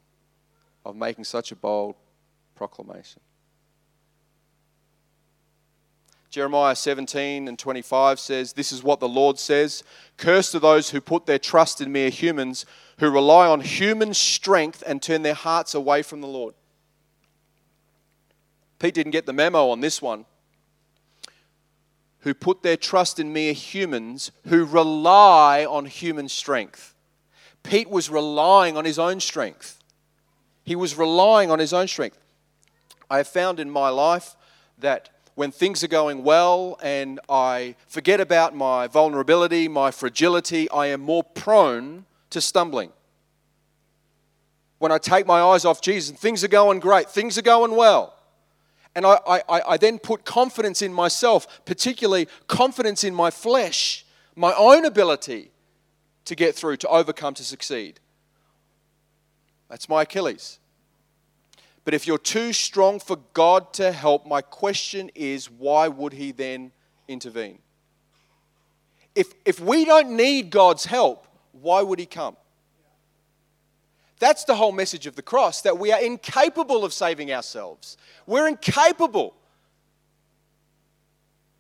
of 0.86 0.96
making 0.96 1.24
such 1.24 1.52
a 1.52 1.56
bold 1.56 1.96
proclamation. 2.56 3.22
Jeremiah 6.30 6.76
17 6.76 7.50
and 7.50 7.60
25 7.60 8.20
says, 8.20 8.54
This 8.54 8.72
is 8.72 8.84
what 8.84 9.00
the 9.00 9.08
Lord 9.08 9.38
says 9.38 9.84
Cursed 10.18 10.56
are 10.56 10.60
those 10.60 10.90
who 10.90 11.02
put 11.02 11.26
their 11.26 11.40
trust 11.40 11.82
in 11.82 11.92
mere 11.92 12.10
humans, 12.10 12.66
who 13.00 13.10
rely 13.10 13.48
on 13.48 13.60
human 13.62 14.14
strength 14.14 14.82
and 14.86 15.02
turn 15.02 15.24
their 15.24 15.34
hearts 15.34 15.74
away 15.74 16.02
from 16.02 16.22
the 16.22 16.28
Lord. 16.28 16.54
Pete 18.80 18.94
didn't 18.94 19.12
get 19.12 19.26
the 19.26 19.34
memo 19.34 19.70
on 19.70 19.82
this 19.82 20.02
one 20.02 20.26
who 22.22 22.34
put 22.34 22.64
their 22.64 22.78
trust 22.78 23.20
in 23.20 23.34
mere 23.34 23.54
humans 23.54 24.32
who 24.48 24.66
rely 24.66 25.66
on 25.66 25.86
human 25.86 26.30
strength. 26.30 26.96
Pete 27.64 27.90
was 27.90 28.10
relying 28.10 28.78
on 28.78 28.86
his 28.86 29.00
own 29.00 29.20
strength. 29.20 29.80
He 30.64 30.76
was 30.76 30.96
relying 30.96 31.52
on 31.52 31.60
his 31.60 31.74
own 31.74 31.88
strength. 31.88 32.18
I 33.10 33.18
have 33.18 33.28
found 33.28 33.60
in 33.60 33.70
my 33.70 33.90
life 33.90 34.36
that 34.80 35.10
when 35.36 35.52
things 35.52 35.84
are 35.84 35.88
going 35.88 36.24
well 36.24 36.78
and 36.84 37.20
I 37.30 37.76
forget 37.88 38.20
about 38.20 38.56
my 38.56 38.88
vulnerability, 38.88 39.68
my 39.68 39.92
fragility, 39.92 40.70
I 40.70 40.88
am 40.88 41.02
more 41.02 41.24
prone 41.24 42.06
to 42.30 42.42
stumbling. 42.42 42.92
When 44.78 44.92
I 44.92 44.98
take 44.98 45.26
my 45.26 45.42
eyes 45.42 45.66
off 45.66 45.82
Jesus 45.82 46.10
and 46.10 46.20
things 46.20 46.44
are 46.44 46.50
going 46.50 46.80
great, 46.80 47.10
things 47.10 47.38
are 47.38 47.44
going 47.44 47.76
well, 47.76 48.16
and 48.96 49.06
I, 49.06 49.20
I, 49.28 49.42
I 49.50 49.78
then 49.78 50.00
put 50.00 50.26
confidence 50.26 50.82
in 50.82 50.94
myself, 50.94 51.66
particularly 51.66 52.28
confidence 52.48 53.04
in 53.04 53.16
my 53.16 53.32
flesh, 53.32 54.06
my 54.36 54.54
own 54.58 54.86
ability 54.86 55.52
to 56.26 56.36
get 56.36 56.56
through, 56.56 56.78
to 56.78 56.88
overcome, 56.90 57.34
to 57.36 57.44
succeed. 57.44 58.00
That's 59.70 59.88
my 59.88 60.02
Achilles. 60.02 60.60
But 61.84 61.94
if 61.94 62.06
you're 62.06 62.18
too 62.18 62.54
strong 62.54 63.00
for 63.00 63.18
God 63.34 63.74
to 63.74 63.92
help, 63.92 64.28
my 64.28 64.42
question 64.42 65.10
is 65.16 65.50
why 65.50 65.88
would 65.88 66.14
He 66.14 66.32
then 66.32 66.72
intervene? 67.08 67.60
If, 69.16 69.34
if 69.46 69.60
we 69.60 69.86
don't 69.86 70.16
need 70.16 70.52
God's 70.52 70.86
help, 70.86 71.28
why 71.54 71.82
would 71.82 72.00
He 72.00 72.06
come? 72.06 72.36
That's 74.22 74.44
the 74.44 74.54
whole 74.54 74.72
message 74.72 75.08
of 75.08 75.16
the 75.16 75.24
cross 75.24 75.64
that 75.64 75.80
we 75.80 75.92
are 75.92 76.00
incapable 76.00 76.86
of 76.86 76.94
saving 76.94 77.34
ourselves. 77.34 77.98
We're 78.28 78.48
incapable. 78.48 79.34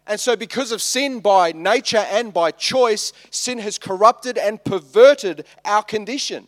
And 0.06 0.20
so, 0.20 0.36
because 0.36 0.72
of 0.72 0.80
sin 0.80 1.22
by 1.22 1.53
nature 1.53 2.06
and 2.12 2.32
by 2.32 2.51
choice, 2.51 3.13
sin 3.32 3.58
has 3.58 3.80
corrupted 3.80 4.38
and 4.38 4.63
perverted 4.63 5.46
our 5.65 5.82
condition. 5.82 6.46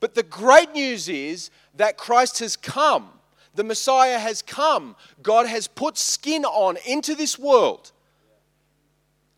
But 0.00 0.16
the 0.16 0.24
great 0.24 0.72
news 0.72 1.08
is 1.08 1.50
that 1.76 1.96
Christ 1.96 2.40
has 2.40 2.56
come, 2.56 3.08
the 3.54 3.62
Messiah 3.62 4.18
has 4.18 4.42
come. 4.42 4.96
God 5.22 5.46
has 5.46 5.68
put 5.68 5.96
skin 5.96 6.44
on 6.46 6.78
into 6.84 7.14
this 7.14 7.38
world 7.38 7.92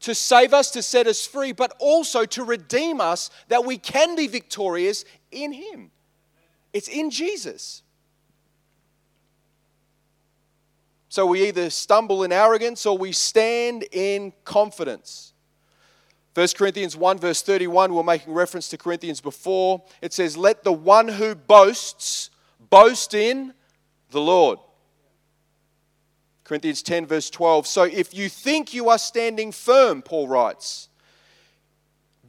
to 0.00 0.14
save 0.14 0.54
us, 0.54 0.70
to 0.70 0.82
set 0.82 1.06
us 1.06 1.26
free, 1.26 1.52
but 1.52 1.74
also 1.78 2.24
to 2.24 2.42
redeem 2.42 3.02
us 3.02 3.28
that 3.48 3.66
we 3.66 3.76
can 3.76 4.16
be 4.16 4.26
victorious 4.26 5.04
in 5.30 5.52
Him. 5.52 5.89
It's 6.72 6.88
in 6.88 7.10
Jesus. 7.10 7.82
So 11.08 11.26
we 11.26 11.48
either 11.48 11.70
stumble 11.70 12.22
in 12.22 12.32
arrogance 12.32 12.86
or 12.86 12.96
we 12.96 13.12
stand 13.12 13.84
in 13.90 14.32
confidence. 14.44 15.32
1 16.34 16.48
Corinthians 16.56 16.96
1, 16.96 17.18
verse 17.18 17.42
31, 17.42 17.92
we're 17.92 18.04
making 18.04 18.32
reference 18.32 18.68
to 18.68 18.78
Corinthians 18.78 19.20
before. 19.20 19.82
It 20.00 20.12
says, 20.12 20.36
Let 20.36 20.62
the 20.62 20.72
one 20.72 21.08
who 21.08 21.34
boasts 21.34 22.30
boast 22.70 23.14
in 23.14 23.52
the 24.10 24.20
Lord. 24.20 24.60
Corinthians 26.44 26.82
10, 26.82 27.06
verse 27.06 27.30
12. 27.30 27.66
So 27.66 27.82
if 27.82 28.14
you 28.14 28.28
think 28.28 28.72
you 28.72 28.88
are 28.88 28.98
standing 28.98 29.50
firm, 29.50 30.02
Paul 30.02 30.28
writes, 30.28 30.88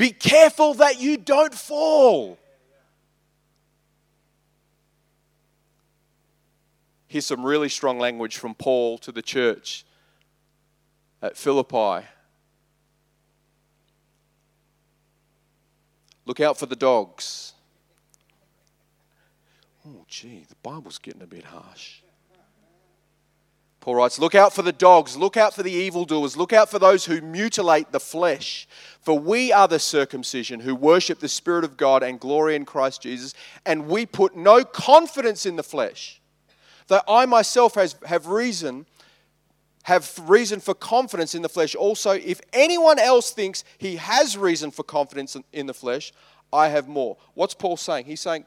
be 0.02 0.12
careful 0.12 0.74
that 0.76 1.00
you 1.00 1.18
don't 1.18 1.54
fall. 1.54 2.40
Here's 7.12 7.26
some 7.26 7.46
really 7.46 7.68
strong 7.68 8.00
language 8.00 8.38
from 8.38 8.56
Paul 8.56 8.98
to 9.00 9.12
the 9.12 9.22
church 9.22 9.84
at 11.22 11.36
Philippi. 11.36 12.08
Look 16.26 16.40
out 16.40 16.58
for 16.58 16.68
the 16.68 16.76
dogs. 16.78 17.52
Oh, 19.86 20.06
gee, 20.08 20.46
the 20.48 20.56
Bible's 20.64 21.00
getting 21.00 21.22
a 21.22 21.28
bit 21.28 21.44
harsh. 21.44 22.00
Paul 23.82 23.96
writes, 23.96 24.18
Look 24.18 24.34
out 24.34 24.54
for 24.54 24.62
the 24.62 24.72
dogs, 24.72 25.18
look 25.18 25.36
out 25.36 25.54
for 25.54 25.64
the 25.64 25.74
evildoers, 25.74 26.38
look 26.38 26.54
out 26.54 26.72
for 26.72 26.80
those 26.80 27.04
who 27.04 27.20
mutilate 27.20 27.92
the 27.92 28.00
flesh. 28.00 28.70
For 29.02 29.20
we 29.20 29.52
are 29.52 29.68
the 29.68 29.80
circumcision 29.80 30.62
who 30.62 30.76
worship 30.76 31.20
the 31.20 31.28
Spirit 31.28 31.66
of 31.66 31.76
God 31.76 32.04
and 32.04 32.22
glory 32.22 32.56
in 32.56 32.64
Christ 32.64 33.02
Jesus, 33.02 33.34
and 33.66 33.88
we 33.88 34.06
put 34.06 34.38
no 34.38 34.64
confidence 34.64 35.46
in 35.46 35.58
the 35.58 35.62
flesh 35.64 36.21
that 36.88 37.04
I 37.08 37.26
myself 37.26 37.76
has, 37.76 37.96
have 38.06 38.28
reason 38.28 38.86
have 39.84 40.14
reason 40.30 40.60
for 40.60 40.74
confidence 40.74 41.34
in 41.34 41.42
the 41.42 41.50
flesh. 41.50 41.76
Also, 41.76 42.12
if 42.12 42.40
anyone 42.54 43.00
else 43.00 43.32
thinks 43.32 43.64
he 43.78 43.96
has 43.96 44.38
reason 44.38 44.72
for 44.72 44.84
confidence 44.84 45.36
in 45.52 45.66
the 45.66 45.74
flesh, 45.74 46.14
I 46.54 46.70
have 46.70 46.88
more. 46.88 47.18
What's 47.34 47.54
Paul 47.54 47.78
saying? 47.78 48.06
He's 48.06 48.22
saying, 48.22 48.46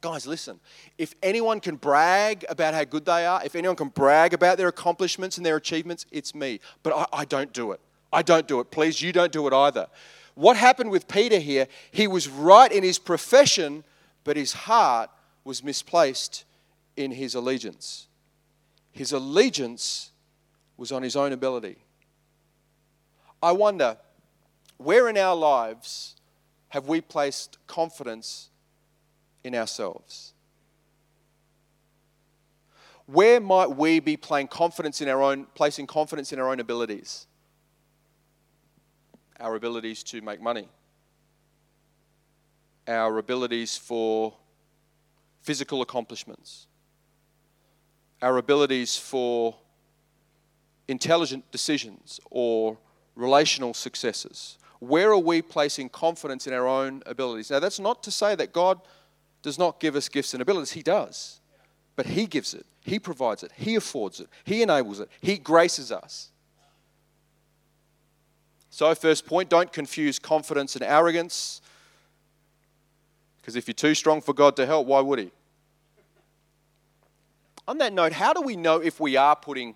guys, 0.00 0.26
listen, 0.26 0.60
if 0.98 1.14
anyone 1.22 1.60
can 1.60 1.76
brag 1.76 2.44
about 2.48 2.74
how 2.74 2.84
good 2.84 3.04
they 3.04 3.24
are, 3.26 3.42
if 3.44 3.54
anyone 3.54 3.76
can 3.76 3.88
brag 3.88 4.34
about 4.34 4.58
their 4.58 4.68
accomplishments 4.68 5.36
and 5.36 5.46
their 5.46 5.56
achievements, 5.56 6.06
it's 6.10 6.34
me. 6.34 6.60
But 6.82 6.92
I, 6.94 7.20
I 7.20 7.24
don't 7.24 7.52
do 7.52 7.72
it. 7.72 7.80
I 8.12 8.22
don't 8.22 8.46
do 8.46 8.60
it. 8.60 8.70
Please, 8.70 9.00
you 9.00 9.12
don't 9.12 9.32
do 9.32 9.46
it 9.46 9.52
either. 9.52 9.86
What 10.34 10.56
happened 10.56 10.90
with 10.90 11.08
Peter 11.08 11.38
here, 11.38 11.66
he 11.90 12.06
was 12.06 12.28
right 12.28 12.70
in 12.70 12.82
his 12.82 12.98
profession, 12.98 13.84
but 14.24 14.36
his 14.36 14.52
heart 14.52 15.10
was 15.44 15.64
misplaced 15.64 16.44
in 16.98 17.12
his 17.12 17.36
allegiance. 17.36 18.08
His 18.90 19.12
allegiance 19.12 20.10
was 20.76 20.90
on 20.90 21.04
his 21.04 21.14
own 21.14 21.32
ability. 21.32 21.76
I 23.40 23.52
wonder, 23.52 23.96
where 24.78 25.08
in 25.08 25.16
our 25.16 25.36
lives 25.36 26.16
have 26.70 26.88
we 26.88 27.00
placed 27.00 27.56
confidence 27.68 28.50
in 29.44 29.54
ourselves? 29.54 30.32
Where 33.06 33.40
might 33.40 33.76
we 33.76 34.00
be 34.00 34.16
playing 34.16 34.48
confidence 34.48 35.00
in 35.00 35.08
our 35.08 35.22
own, 35.22 35.46
placing 35.54 35.86
confidence 35.86 36.32
in 36.32 36.40
our 36.40 36.50
own 36.50 36.58
abilities? 36.58 37.28
Our 39.38 39.54
abilities 39.54 40.02
to 40.02 40.20
make 40.20 40.42
money, 40.42 40.68
our 42.88 43.18
abilities 43.18 43.76
for 43.76 44.34
physical 45.40 45.80
accomplishments, 45.80 46.66
our 48.20 48.36
abilities 48.38 48.96
for 48.96 49.56
intelligent 50.88 51.50
decisions 51.50 52.20
or 52.30 52.78
relational 53.14 53.74
successes? 53.74 54.58
Where 54.80 55.10
are 55.10 55.18
we 55.18 55.42
placing 55.42 55.88
confidence 55.88 56.46
in 56.46 56.52
our 56.52 56.66
own 56.66 57.02
abilities? 57.06 57.50
Now, 57.50 57.60
that's 57.60 57.80
not 57.80 58.02
to 58.04 58.10
say 58.10 58.34
that 58.36 58.52
God 58.52 58.80
does 59.42 59.58
not 59.58 59.80
give 59.80 59.96
us 59.96 60.08
gifts 60.08 60.34
and 60.34 60.42
abilities, 60.42 60.72
He 60.72 60.82
does. 60.82 61.40
But 61.96 62.06
He 62.06 62.26
gives 62.26 62.54
it, 62.54 62.66
He 62.82 62.98
provides 62.98 63.42
it, 63.42 63.52
He 63.56 63.74
affords 63.74 64.20
it, 64.20 64.28
He 64.44 64.62
enables 64.62 65.00
it, 65.00 65.08
He 65.20 65.36
graces 65.36 65.90
us. 65.90 66.30
So, 68.70 68.94
first 68.94 69.26
point 69.26 69.48
don't 69.48 69.72
confuse 69.72 70.18
confidence 70.18 70.76
and 70.76 70.84
arrogance. 70.84 71.60
Because 73.40 73.56
if 73.56 73.66
you're 73.66 73.74
too 73.74 73.94
strong 73.94 74.20
for 74.20 74.32
God 74.32 74.54
to 74.56 74.66
help, 74.66 74.86
why 74.86 75.00
would 75.00 75.18
He? 75.18 75.32
On 77.68 77.76
that 77.78 77.92
note, 77.92 78.14
how 78.14 78.32
do 78.32 78.40
we 78.40 78.56
know 78.56 78.78
if 78.78 78.98
we 78.98 79.16
are 79.16 79.36
putting 79.36 79.74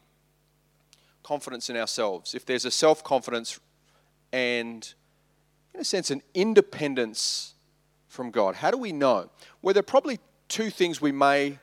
confidence 1.22 1.68
in 1.68 1.76
ourselves? 1.76 2.35
If 2.35 2.46
there's 2.46 2.64
a 2.64 2.70
self 2.70 3.05
confidence 3.05 3.61
and, 4.33 4.94
in 5.74 5.81
a 5.81 5.85
sense, 5.85 6.11
an 6.11 6.22
independence 6.33 7.52
from 8.09 8.31
God? 8.31 8.55
How 8.55 8.70
do 8.70 8.78
we 8.78 8.92
know? 8.92 9.28
Well, 9.61 9.74
there 9.74 9.81
are 9.81 9.85
probably 9.85 10.20
two 10.48 10.70
things 10.70 11.02
we 11.02 11.12
may 11.12 11.59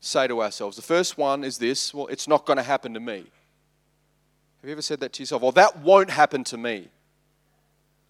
say 0.00 0.26
to 0.26 0.42
ourselves. 0.42 0.74
The 0.74 0.82
first 0.82 1.16
one 1.16 1.44
is 1.44 1.58
this 1.58 1.94
well, 1.94 2.08
it's 2.08 2.26
not 2.26 2.44
going 2.44 2.56
to 2.56 2.64
happen 2.64 2.92
to 2.94 3.00
me. 3.00 3.18
Have 3.18 4.68
you 4.68 4.72
ever 4.72 4.82
said 4.82 4.98
that 5.00 5.12
to 5.14 5.22
yourself? 5.22 5.40
Well, 5.40 5.52
that 5.52 5.78
won't 5.78 6.10
happen 6.10 6.42
to 6.44 6.56
me. 6.56 6.88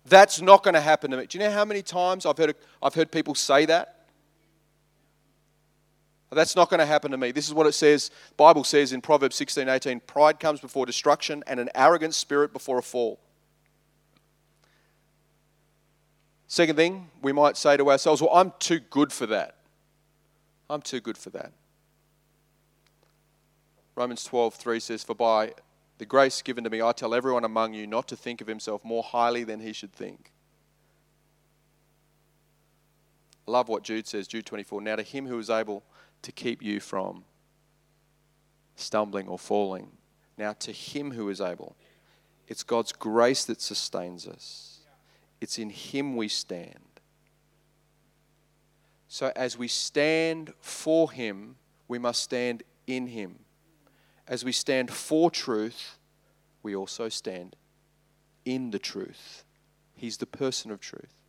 That's 0.06 0.40
not 0.40 0.62
going 0.62 0.74
to 0.74 0.80
happen 0.80 1.10
to 1.10 1.18
me. 1.18 1.26
Do 1.26 1.36
you 1.36 1.44
know 1.44 1.50
how 1.50 1.66
many 1.66 1.82
times 1.82 2.24
I've 2.24 2.38
heard, 2.38 2.56
I've 2.82 2.94
heard 2.94 3.12
people 3.12 3.34
say 3.34 3.66
that? 3.66 3.99
That's 6.30 6.54
not 6.54 6.70
going 6.70 6.78
to 6.78 6.86
happen 6.86 7.10
to 7.10 7.16
me. 7.16 7.32
This 7.32 7.48
is 7.48 7.54
what 7.54 7.66
it 7.66 7.72
says. 7.72 8.10
Bible 8.36 8.62
says 8.62 8.92
in 8.92 9.00
Proverbs 9.00 9.34
16, 9.34 9.68
18, 9.68 10.00
pride 10.00 10.38
comes 10.38 10.60
before 10.60 10.86
destruction 10.86 11.42
and 11.46 11.58
an 11.58 11.68
arrogant 11.74 12.14
spirit 12.14 12.52
before 12.52 12.78
a 12.78 12.82
fall. 12.82 13.18
Second 16.46 16.76
thing, 16.76 17.08
we 17.20 17.32
might 17.32 17.56
say 17.56 17.76
to 17.76 17.90
ourselves, 17.90 18.22
well, 18.22 18.34
I'm 18.34 18.52
too 18.58 18.78
good 18.78 19.12
for 19.12 19.26
that. 19.26 19.56
I'm 20.68 20.82
too 20.82 21.00
good 21.00 21.18
for 21.18 21.30
that. 21.30 21.52
Romans 23.96 24.22
12, 24.24 24.54
3 24.54 24.80
says, 24.80 25.02
For 25.02 25.14
by 25.14 25.52
the 25.98 26.06
grace 26.06 26.42
given 26.42 26.64
to 26.64 26.70
me, 26.70 26.80
I 26.80 26.92
tell 26.92 27.12
everyone 27.12 27.44
among 27.44 27.74
you 27.74 27.86
not 27.86 28.06
to 28.08 28.16
think 28.16 28.40
of 28.40 28.46
himself 28.46 28.84
more 28.84 29.02
highly 29.02 29.42
than 29.42 29.60
he 29.60 29.72
should 29.72 29.92
think. 29.92 30.32
I 33.46 33.50
love 33.50 33.68
what 33.68 33.82
Jude 33.82 34.06
says, 34.06 34.28
Jude 34.28 34.46
24. 34.46 34.80
Now 34.80 34.96
to 34.96 35.02
him 35.02 35.26
who 35.26 35.38
is 35.38 35.50
able 35.50 35.82
to 36.22 36.32
keep 36.32 36.62
you 36.62 36.80
from 36.80 37.24
stumbling 38.74 39.28
or 39.28 39.38
falling. 39.38 39.88
Now, 40.36 40.54
to 40.54 40.72
Him 40.72 41.12
who 41.12 41.28
is 41.28 41.40
able, 41.40 41.76
it's 42.48 42.62
God's 42.62 42.92
grace 42.92 43.44
that 43.44 43.60
sustains 43.60 44.26
us, 44.26 44.78
it's 45.40 45.58
in 45.58 45.70
Him 45.70 46.16
we 46.16 46.28
stand. 46.28 46.78
So, 49.08 49.32
as 49.34 49.58
we 49.58 49.68
stand 49.68 50.52
for 50.60 51.10
Him, 51.10 51.56
we 51.88 51.98
must 51.98 52.22
stand 52.22 52.62
in 52.86 53.08
Him. 53.08 53.40
As 54.26 54.44
we 54.44 54.52
stand 54.52 54.90
for 54.90 55.30
truth, 55.30 55.98
we 56.62 56.76
also 56.76 57.08
stand 57.08 57.56
in 58.44 58.70
the 58.70 58.78
truth. 58.78 59.44
He's 59.96 60.18
the 60.18 60.26
person 60.26 60.70
of 60.70 60.80
truth. 60.80 61.19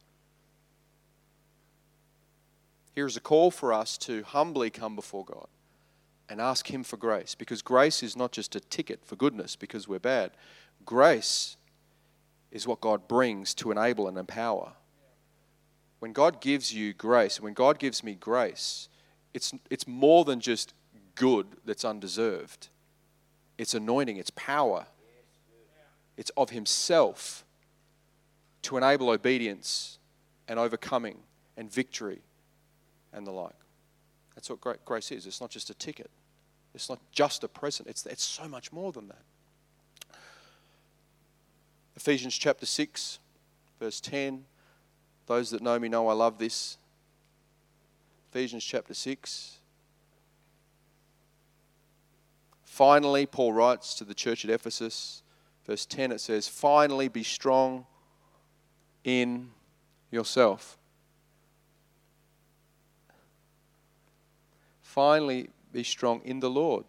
Here's 2.93 3.15
a 3.15 3.21
call 3.21 3.51
for 3.51 3.71
us 3.71 3.97
to 3.99 4.23
humbly 4.23 4.69
come 4.69 4.95
before 4.95 5.23
God 5.23 5.47
and 6.27 6.41
ask 6.41 6.69
Him 6.69 6.83
for 6.83 6.97
grace 6.97 7.35
because 7.35 7.61
grace 7.61 8.03
is 8.03 8.17
not 8.17 8.31
just 8.31 8.55
a 8.55 8.59
ticket 8.59 9.05
for 9.05 9.15
goodness 9.15 9.55
because 9.55 9.87
we're 9.87 9.99
bad. 9.99 10.31
Grace 10.85 11.55
is 12.51 12.67
what 12.67 12.81
God 12.81 13.07
brings 13.07 13.53
to 13.55 13.71
enable 13.71 14.07
and 14.07 14.17
empower. 14.17 14.73
When 15.99 16.11
God 16.11 16.41
gives 16.41 16.73
you 16.73 16.93
grace, 16.93 17.39
when 17.39 17.53
God 17.53 17.79
gives 17.79 18.03
me 18.03 18.15
grace, 18.15 18.89
it's, 19.33 19.53
it's 19.69 19.87
more 19.87 20.25
than 20.25 20.41
just 20.41 20.73
good 21.15 21.47
that's 21.63 21.85
undeserved. 21.85 22.67
It's 23.57 23.73
anointing, 23.73 24.17
it's 24.17 24.31
power, 24.31 24.87
it's 26.17 26.31
of 26.35 26.49
Himself 26.49 27.45
to 28.63 28.77
enable 28.77 29.09
obedience 29.09 29.99
and 30.47 30.59
overcoming 30.59 31.19
and 31.55 31.71
victory 31.71 32.21
and 33.13 33.25
the 33.25 33.31
like. 33.31 33.55
That's 34.35 34.49
what 34.49 34.85
grace 34.85 35.11
is. 35.11 35.25
It's 35.25 35.41
not 35.41 35.49
just 35.49 35.69
a 35.69 35.73
ticket, 35.73 36.09
it's 36.73 36.89
not 36.89 36.99
just 37.11 37.43
a 37.43 37.47
present, 37.47 37.87
it's, 37.87 38.05
it's 38.05 38.23
so 38.23 38.47
much 38.47 38.71
more 38.71 38.91
than 38.91 39.07
that. 39.09 40.15
Ephesians 41.95 42.37
chapter 42.37 42.65
6, 42.65 43.19
verse 43.79 43.99
10. 44.01 44.45
Those 45.27 45.51
that 45.51 45.61
know 45.61 45.77
me 45.77 45.87
know 45.87 46.07
I 46.07 46.13
love 46.13 46.39
this. 46.39 46.77
Ephesians 48.31 48.63
chapter 48.63 48.93
6. 48.93 49.57
Finally, 52.63 53.25
Paul 53.25 53.53
writes 53.53 53.93
to 53.95 54.05
the 54.05 54.13
church 54.13 54.45
at 54.45 54.51
Ephesus, 54.51 55.21
verse 55.67 55.85
10, 55.85 56.13
it 56.13 56.21
says, 56.21 56.47
Finally, 56.47 57.09
be 57.09 57.23
strong 57.23 57.85
in 59.03 59.49
yourself 60.09 60.77
Finally, 64.91 65.47
be 65.71 65.83
strong 65.83 66.21
in 66.25 66.41
the 66.41 66.49
Lord 66.49 66.83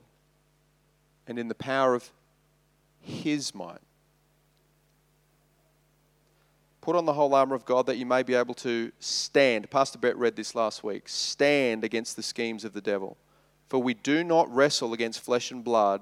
and 1.29 1.38
in 1.38 1.47
the 1.47 1.55
power 1.55 1.95
of 1.95 2.11
His 3.01 3.55
might. 3.55 3.79
Put 6.81 6.97
on 6.97 7.05
the 7.05 7.12
whole 7.12 7.33
armor 7.33 7.55
of 7.55 7.65
God 7.65 7.87
that 7.87 7.99
you 7.99 8.05
may 8.05 8.25
be 8.25 8.35
able 8.35 8.55
to 8.55 8.91
stand. 8.99 9.71
Pastor 9.71 10.01
Brett 10.01 10.17
read 10.17 10.35
this 10.35 10.57
last 10.57 10.83
week. 10.83 11.09
Stand 11.09 11.85
against 11.85 12.17
the 12.17 12.25
schemes 12.25 12.65
of 12.65 12.73
the 12.73 12.81
devil. 12.81 13.17
For 13.69 13.81
we 13.81 13.95
do 13.95 14.25
not 14.25 14.53
wrestle 14.53 14.93
against 14.93 15.21
flesh 15.21 15.53
and 15.53 15.62
blood, 15.62 16.01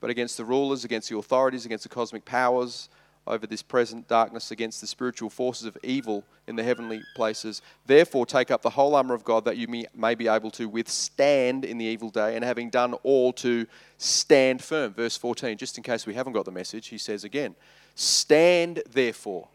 but 0.00 0.10
against 0.10 0.36
the 0.36 0.44
rulers, 0.44 0.84
against 0.84 1.08
the 1.08 1.16
authorities, 1.16 1.64
against 1.64 1.84
the 1.84 1.88
cosmic 1.88 2.24
powers 2.24 2.88
over 3.26 3.46
this 3.46 3.62
present 3.62 4.06
darkness, 4.06 4.50
against 4.50 4.80
the 4.80 4.86
spiritual 4.86 5.30
forces 5.30 5.66
of 5.66 5.76
evil 5.82 6.24
in 6.46 6.56
the 6.56 6.62
heavenly 6.62 7.02
places. 7.14 7.62
Therefore, 7.86 8.26
take 8.26 8.50
up 8.50 8.62
the 8.62 8.70
whole 8.70 8.94
armor 8.94 9.14
of 9.14 9.24
God 9.24 9.44
that 9.46 9.56
you 9.56 9.66
may, 9.94 10.14
be 10.14 10.28
able 10.28 10.50
to 10.52 10.68
withstand 10.68 11.64
in 11.64 11.78
the 11.78 11.84
evil 11.84 12.10
day, 12.10 12.36
and 12.36 12.44
having 12.44 12.70
done 12.70 12.94
all 13.02 13.32
to 13.34 13.66
stand 13.98 14.62
firm. 14.62 14.92
Verse 14.92 15.16
14, 15.16 15.56
just 15.56 15.78
in 15.78 15.82
case 15.82 16.06
we 16.06 16.14
haven't 16.14 16.34
got 16.34 16.44
the 16.44 16.50
message, 16.50 16.88
he 16.88 16.98
says 16.98 17.24
again, 17.24 17.54
Stand 17.94 18.82
therefore. 18.90 19.48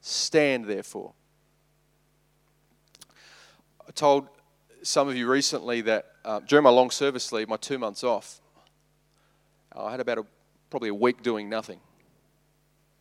Stand 0.00 0.64
therefore. 0.66 1.12
I 3.86 3.90
told 3.90 4.28
some 4.82 5.08
of 5.08 5.16
you 5.16 5.28
recently 5.28 5.80
that 5.82 6.06
uh, 6.24 6.40
during 6.40 6.62
my 6.62 6.70
long 6.70 6.90
service 6.90 7.32
leave, 7.32 7.48
my 7.48 7.56
two 7.56 7.78
months 7.78 8.04
off, 8.04 8.40
I 9.84 9.90
had 9.90 10.00
about 10.00 10.18
a, 10.18 10.26
probably 10.70 10.88
a 10.88 10.94
week 10.94 11.22
doing 11.22 11.48
nothing, 11.48 11.80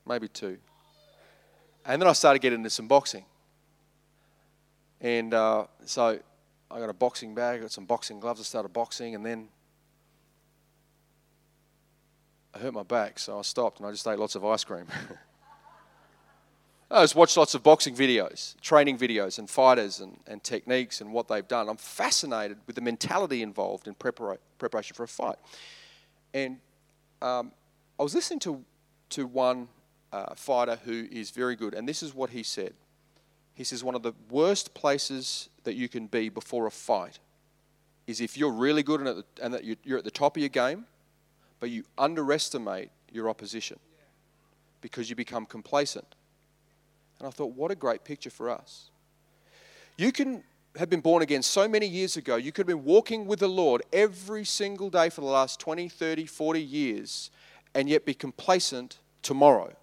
maybe 0.06 0.28
two. 0.28 0.58
And 1.86 2.02
then 2.02 2.08
I 2.10 2.14
started 2.14 2.40
getting 2.40 2.60
into 2.60 2.70
some 2.70 2.88
boxing. 2.88 3.26
And 5.00 5.34
uh, 5.34 5.68
so 5.86 6.20
I 6.70 6.80
got 6.80 6.90
a 6.90 6.94
boxing 6.94 7.34
bag, 7.34 7.62
got 7.62 7.72
some 7.72 7.86
boxing 7.86 8.20
gloves, 8.20 8.40
I 8.40 8.44
started 8.44 8.74
boxing, 8.74 9.16
and 9.16 9.26
then 9.26 9.48
I 12.54 12.60
hurt 12.60 12.74
my 12.74 12.84
back, 12.84 13.20
so 13.20 13.40
I 13.40 13.42
stopped 13.44 13.80
and 13.80 13.88
I 13.88 13.92
just 13.92 14.08
ate 14.08 14.18
lots 14.20 14.36
of 14.36 14.44
ice 14.44 14.64
cream. 14.64 14.86
I 16.90 17.04
just 17.04 17.16
watched 17.16 17.36
lots 17.36 17.54
of 17.54 17.64
boxing 17.64 17.96
videos, 17.96 18.60
training 18.62 18.98
videos, 18.98 19.40
and 19.40 19.50
fighters 19.50 20.00
and, 20.00 20.18
and 20.26 20.42
techniques 20.42 21.02
and 21.02 21.12
what 21.12 21.28
they've 21.28 21.48
done. 21.48 21.68
I'm 21.68 21.76
fascinated 21.78 22.58
with 22.66 22.78
the 22.78 22.82
mentality 22.82 23.44
involved 23.44 23.88
in 23.88 23.96
prepara- 23.96 24.38
preparation 24.58 24.96
for 24.96 25.04
a 25.04 25.08
fight. 25.08 25.36
And 26.34 26.60
um, 27.22 27.52
I 28.00 28.04
was 28.04 28.14
listening 28.14 28.40
to, 28.42 28.64
to 29.12 29.26
one 29.26 29.68
uh, 30.12 30.36
fighter 30.36 30.80
who 30.86 31.08
is 31.12 31.32
very 31.32 31.56
good, 31.56 31.74
and 31.74 31.88
this 31.88 32.04
is 32.04 32.14
what 32.14 32.30
he 32.32 32.44
said. 32.44 32.74
He 33.54 33.64
says, 33.64 33.84
One 33.84 33.96
of 33.96 34.04
the 34.04 34.14
worst 34.30 34.74
places 34.74 35.50
that 35.64 35.76
you 35.76 35.90
can 35.90 36.08
be 36.08 36.30
before 36.30 36.68
a 36.68 36.72
fight 36.72 37.20
is 38.06 38.22
if 38.22 38.38
you're 38.38 38.52
really 38.52 38.84
good 38.84 39.02
and, 39.02 39.08
the, 39.08 39.26
and 39.42 39.54
that 39.54 39.64
you're 39.84 39.98
at 39.98 40.04
the 40.04 40.12
top 40.12 40.38
of 40.38 40.42
your 40.42 40.50
game, 40.50 40.86
but 41.60 41.70
you 41.70 41.84
underestimate 41.98 42.90
your 43.12 43.30
opposition 43.30 43.80
because 44.82 45.10
you 45.10 45.16
become 45.16 45.46
complacent 45.46 46.16
and 47.20 47.28
I 47.28 47.32
thought, 47.32 47.54
what 47.56 47.72
a 47.72 47.76
great 47.76 48.04
picture 48.04 48.30
for 48.30 48.50
us. 48.50 48.90
You 49.98 50.12
can 50.12 50.44
have 50.80 50.90
been 50.90 51.02
born 51.02 51.24
again 51.24 51.42
so 51.42 51.68
many 51.68 51.88
years 51.88 52.18
ago. 52.18 52.36
You 52.36 52.52
could 52.52 52.68
have 52.68 52.78
been 52.78 52.86
walking 52.86 53.26
with 53.26 53.40
the 53.40 53.48
Lord 53.48 53.82
every 53.92 54.46
single 54.46 54.90
day 54.90 55.10
for 55.10 55.22
the 55.22 55.28
last 55.28 55.60
20, 55.60 55.90
30, 55.90 56.26
40 56.26 56.62
years 56.62 57.32
and 57.74 57.88
yet 57.90 58.06
be 58.06 58.14
complacent 58.14 59.00
tomorrow. 59.22 59.74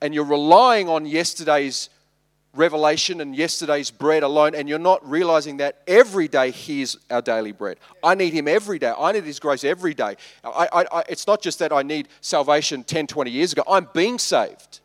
And 0.00 0.14
you're 0.14 0.24
relying 0.24 0.88
on 0.88 1.06
yesterday's 1.06 1.90
revelation 2.54 3.20
and 3.20 3.36
yesterday's 3.36 3.90
bread 3.90 4.22
alone, 4.22 4.54
and 4.54 4.68
you're 4.68 4.78
not 4.78 5.08
realizing 5.08 5.58
that 5.58 5.82
every 5.86 6.28
day 6.28 6.50
He 6.50 6.82
is 6.82 6.96
our 7.10 7.22
daily 7.22 7.52
bread. 7.52 7.78
I 8.02 8.14
need 8.14 8.32
Him 8.32 8.48
every 8.48 8.78
day. 8.78 8.92
I 8.96 9.12
need 9.12 9.24
His 9.24 9.38
grace 9.38 9.64
every 9.64 9.94
day. 9.94 10.16
I, 10.42 10.68
I, 10.72 10.84
I, 10.92 11.04
it's 11.08 11.26
not 11.26 11.42
just 11.42 11.58
that 11.58 11.72
I 11.72 11.82
need 11.82 12.08
salvation 12.20 12.84
10, 12.84 13.06
20 13.06 13.30
years 13.30 13.52
ago, 13.52 13.62
I'm 13.68 13.88
being 13.92 14.18
saved 14.18 14.80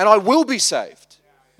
and 0.00 0.08
I 0.08 0.16
will 0.16 0.44
be 0.44 0.58
saved. 0.58 1.09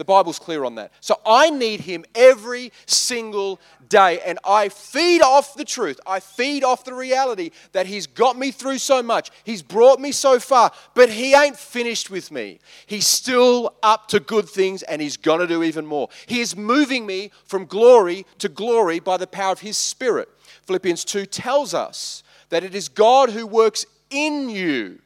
The 0.00 0.04
Bible's 0.04 0.38
clear 0.38 0.64
on 0.64 0.76
that. 0.76 0.92
So 1.00 1.20
I 1.26 1.50
need 1.50 1.80
Him 1.80 2.06
every 2.14 2.72
single 2.86 3.60
day, 3.90 4.18
and 4.24 4.38
I 4.46 4.70
feed 4.70 5.20
off 5.20 5.54
the 5.56 5.64
truth. 5.66 6.00
I 6.06 6.20
feed 6.20 6.64
off 6.64 6.86
the 6.86 6.94
reality 6.94 7.50
that 7.72 7.84
He's 7.84 8.06
got 8.06 8.38
me 8.38 8.50
through 8.50 8.78
so 8.78 9.02
much. 9.02 9.30
He's 9.44 9.60
brought 9.60 10.00
me 10.00 10.10
so 10.12 10.40
far, 10.40 10.72
but 10.94 11.10
He 11.10 11.34
ain't 11.34 11.58
finished 11.58 12.08
with 12.08 12.32
me. 12.32 12.60
He's 12.86 13.06
still 13.06 13.74
up 13.82 14.08
to 14.08 14.20
good 14.20 14.48
things, 14.48 14.82
and 14.84 15.02
He's 15.02 15.18
going 15.18 15.40
to 15.40 15.46
do 15.46 15.62
even 15.62 15.84
more. 15.84 16.08
He 16.24 16.40
is 16.40 16.56
moving 16.56 17.04
me 17.04 17.30
from 17.44 17.66
glory 17.66 18.24
to 18.38 18.48
glory 18.48 19.00
by 19.00 19.18
the 19.18 19.26
power 19.26 19.52
of 19.52 19.60
His 19.60 19.76
Spirit. 19.76 20.30
Philippians 20.62 21.04
2 21.04 21.26
tells 21.26 21.74
us 21.74 22.22
that 22.48 22.64
it 22.64 22.74
is 22.74 22.88
God 22.88 23.28
who 23.28 23.46
works 23.46 23.84
in 24.08 24.48
you 24.48 25.00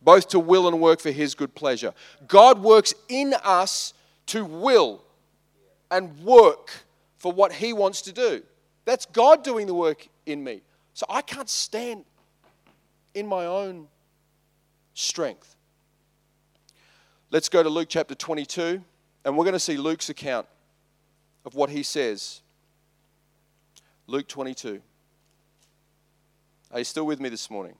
both 0.00 0.28
to 0.28 0.40
will 0.40 0.66
and 0.68 0.80
work 0.80 1.00
for 1.00 1.10
his 1.10 1.34
good 1.34 1.54
pleasure. 1.54 1.92
God 2.26 2.60
works 2.60 2.94
in 3.10 3.34
us 3.44 3.92
to 4.28 4.44
will 4.44 5.04
and 5.90 6.18
work 6.20 6.70
for 7.18 7.32
what 7.32 7.52
he 7.52 7.72
wants 7.72 8.02
to 8.02 8.12
do. 8.12 8.42
That's 8.84 9.06
God 9.06 9.42
doing 9.42 9.66
the 9.66 9.74
work 9.74 10.08
in 10.26 10.42
me. 10.42 10.62
So 10.94 11.06
I 11.08 11.22
can't 11.22 11.48
stand 11.48 12.04
in 13.14 13.26
my 13.26 13.46
own 13.46 13.88
strength. 14.94 15.56
Let's 17.30 17.48
go 17.48 17.62
to 17.62 17.68
Luke 17.68 17.88
chapter 17.90 18.14
22, 18.14 18.82
and 19.24 19.36
we're 19.36 19.44
going 19.44 19.52
to 19.52 19.60
see 19.60 19.76
Luke's 19.76 20.08
account 20.08 20.46
of 21.44 21.54
what 21.54 21.70
he 21.70 21.82
says. 21.82 22.40
Luke 24.06 24.26
22. 24.28 24.80
Are 26.70 26.78
you 26.78 26.84
still 26.84 27.06
with 27.06 27.20
me 27.20 27.28
this 27.28 27.50
morning? 27.50 27.74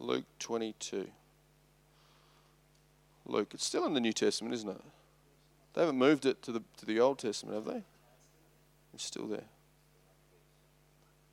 Luke 0.00 0.24
22. 0.38 1.08
Luke, 3.26 3.50
it's 3.52 3.64
still 3.64 3.84
in 3.84 3.94
the 3.94 4.00
New 4.00 4.14
Testament, 4.14 4.54
isn't 4.54 4.70
it? 4.70 4.80
They 5.74 5.82
haven't 5.82 5.98
moved 5.98 6.26
it 6.26 6.42
to 6.42 6.52
the, 6.52 6.62
to 6.78 6.86
the 6.86 6.98
Old 6.98 7.18
Testament, 7.18 7.54
have 7.54 7.72
they? 7.72 7.84
It's 8.94 9.04
still 9.04 9.26
there. 9.26 9.44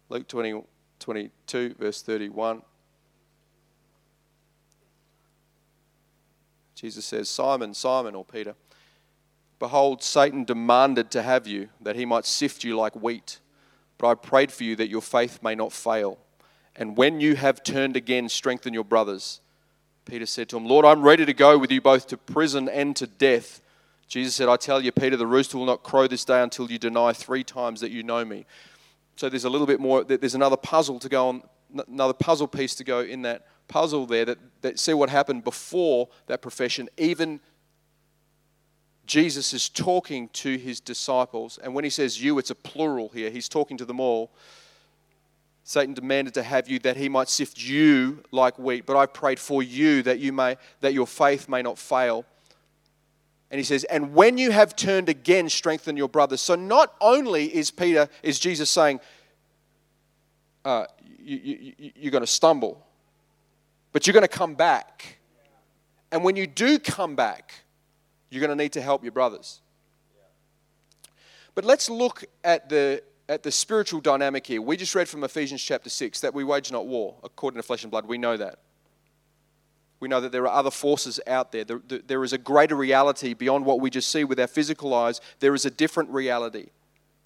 Luke 0.10 0.28
20, 0.28 0.64
22, 1.00 1.76
verse 1.80 2.02
31. 2.02 2.62
Jesus 6.76 7.06
says, 7.06 7.30
Simon, 7.30 7.74
Simon, 7.74 8.14
or 8.14 8.24
Peter, 8.24 8.54
behold, 9.58 10.04
Satan 10.04 10.44
demanded 10.44 11.10
to 11.12 11.24
have 11.24 11.48
you, 11.48 11.70
that 11.82 11.96
he 11.96 12.06
might 12.06 12.26
sift 12.26 12.64
you 12.64 12.76
like 12.76 12.96
wheat. 12.96 13.40
But 13.98 14.10
I 14.10 14.14
prayed 14.14 14.52
for 14.52 14.64
you 14.64 14.76
that 14.76 14.90
your 14.90 15.02
faith 15.02 15.40
may 15.42 15.56
not 15.56 15.74
fail. 15.74 16.20
And 16.78 16.96
when 16.96 17.20
you 17.20 17.36
have 17.36 17.64
turned 17.64 17.98
again, 17.98 18.30
strengthen 18.30 18.74
your 18.74 18.84
brothers. 18.84 19.42
Peter 20.06 20.26
said 20.26 20.48
to 20.50 20.58
him, 20.58 20.66
Lord, 20.66 20.86
I'm 20.86 21.02
ready 21.02 21.26
to 21.26 21.34
go 21.34 21.58
with 21.58 21.72
you 21.72 21.82
both 21.82 22.08
to 22.08 22.18
prison 22.18 22.70
and 22.70 22.96
to 22.96 23.08
death. 23.08 23.62
Jesus 24.08 24.36
said, 24.36 24.48
I 24.48 24.56
tell 24.56 24.80
you, 24.80 24.92
Peter, 24.92 25.18
the 25.18 25.28
rooster 25.28 25.58
will 25.58 25.66
not 25.66 25.84
crow 25.84 26.08
this 26.08 26.24
day 26.24 26.42
until 26.42 26.72
you 26.72 26.78
deny 26.78 27.12
three 27.12 27.44
times 27.44 27.82
that 27.82 27.92
you 27.92 28.04
know 28.04 28.24
me. 28.24 28.46
So 29.18 29.28
there's 29.28 29.44
a 29.44 29.50
little 29.50 29.68
bit 29.68 29.80
more, 29.80 30.04
there's 30.04 30.36
another 30.36 30.56
puzzle 30.56 31.00
to 31.00 31.10
go 31.10 31.28
on, 31.28 31.44
another 31.90 32.14
puzzle 32.14 32.48
piece 32.48 32.76
to 32.76 32.84
go 32.84 33.02
in 33.02 33.24
that 33.24 33.48
puzzle 33.68 34.06
there 34.06 34.24
that, 34.24 34.38
that 34.62 34.80
see 34.80 34.94
what 34.94 35.10
happened 35.10 35.44
before 35.44 36.08
that 36.28 36.42
profession. 36.42 36.88
Even 36.98 37.42
Jesus 39.06 39.54
is 39.54 39.68
talking 39.68 40.30
to 40.30 40.58
his 40.58 40.80
disciples, 40.80 41.60
and 41.62 41.74
when 41.74 41.84
he 41.84 41.90
says 41.90 42.22
you, 42.22 42.38
it's 42.38 42.52
a 42.52 42.56
plural 42.56 43.10
here. 43.10 43.30
He's 43.30 43.50
talking 43.50 43.78
to 43.78 43.86
them 43.86 44.00
all. 44.00 44.32
Satan 45.68 45.94
demanded 45.94 46.34
to 46.36 46.44
have 46.44 46.70
you 46.70 46.80
that 46.80 46.96
he 46.96 47.10
might 47.10 47.28
sift 47.28 47.62
you 47.62 48.24
like 48.32 48.58
wheat, 48.58 48.86
but 48.86 48.96
I 48.96 49.06
prayed 49.06 49.38
for 49.38 49.62
you 49.62 50.02
that 50.04 50.18
you 50.18 50.32
may 50.32 50.56
that 50.80 50.94
your 50.94 51.06
faith 51.06 51.50
may 51.50 51.62
not 51.62 51.78
fail. 51.78 52.24
And 53.52 53.60
he 53.60 53.66
says, 53.66 53.84
and 53.84 54.14
when 54.14 54.38
you 54.38 54.52
have 54.52 54.78
turned 54.78 55.10
again, 55.10 55.50
strengthen 55.50 55.98
your 55.98 56.08
brothers. 56.08 56.40
So 56.40 56.56
not 56.56 56.94
only 57.02 57.54
is 57.54 57.70
Peter, 57.70 58.08
is 58.24 58.40
Jesus 58.40 58.70
saying, 58.70 59.02
uh, 60.64 60.86
you, 61.20 61.36
you, 61.78 61.92
you're 61.98 62.12
going 62.12 62.24
to 62.24 62.28
stumble, 62.28 62.82
but 63.92 64.08
you're 64.08 64.14
going 64.14 64.22
to 64.22 64.30
come 64.30 64.56
back. 64.56 65.18
And 66.14 66.24
when 66.24 66.38
you 66.38 66.48
do 66.48 66.80
come 66.80 67.18
back, 67.18 67.54
you're 68.30 68.40
going 68.40 68.58
to 68.58 68.64
need 68.64 68.72
to 68.72 68.82
help 68.82 69.04
your 69.04 69.12
brothers. 69.12 69.60
But 71.56 71.66
let's 71.66 71.90
look 71.90 72.24
at 72.46 72.70
the 72.70 73.04
at 73.30 73.44
the 73.44 73.52
spiritual 73.52 74.00
dynamic 74.00 74.48
here. 74.48 74.62
We 74.62 74.78
just 74.78 74.96
read 74.96 75.10
from 75.10 75.24
Ephesians 75.24 75.62
chapter 75.62 75.90
6 75.90 76.22
that 76.22 76.34
we 76.34 76.44
wage 76.44 76.72
not 76.72 76.88
war 76.88 77.16
according 77.24 77.60
to 77.60 77.64
flesh 77.64 77.84
and 77.84 77.92
blood. 77.92 78.08
We 78.08 78.18
know 78.18 78.38
that. 78.38 78.60
We 80.00 80.08
know 80.08 80.22
that 80.22 80.32
there 80.32 80.44
are 80.44 80.54
other 80.54 80.72
forces 80.72 81.20
out 81.26 81.52
there. 81.52 81.64
There, 81.64 81.82
there 81.88 82.24
is 82.24 82.32
a 82.32 82.38
greater 82.38 82.76
reality 82.76 83.34
beyond 83.34 83.66
what 83.66 83.82
we 83.82 83.90
just 83.90 84.12
see 84.12 84.24
with 84.24 84.40
our 84.40 84.48
physical 84.48 84.94
eyes. 84.94 85.20
There 85.40 85.56
is 85.56 85.66
a 85.66 85.72
different 85.72 86.12
reality 86.12 86.68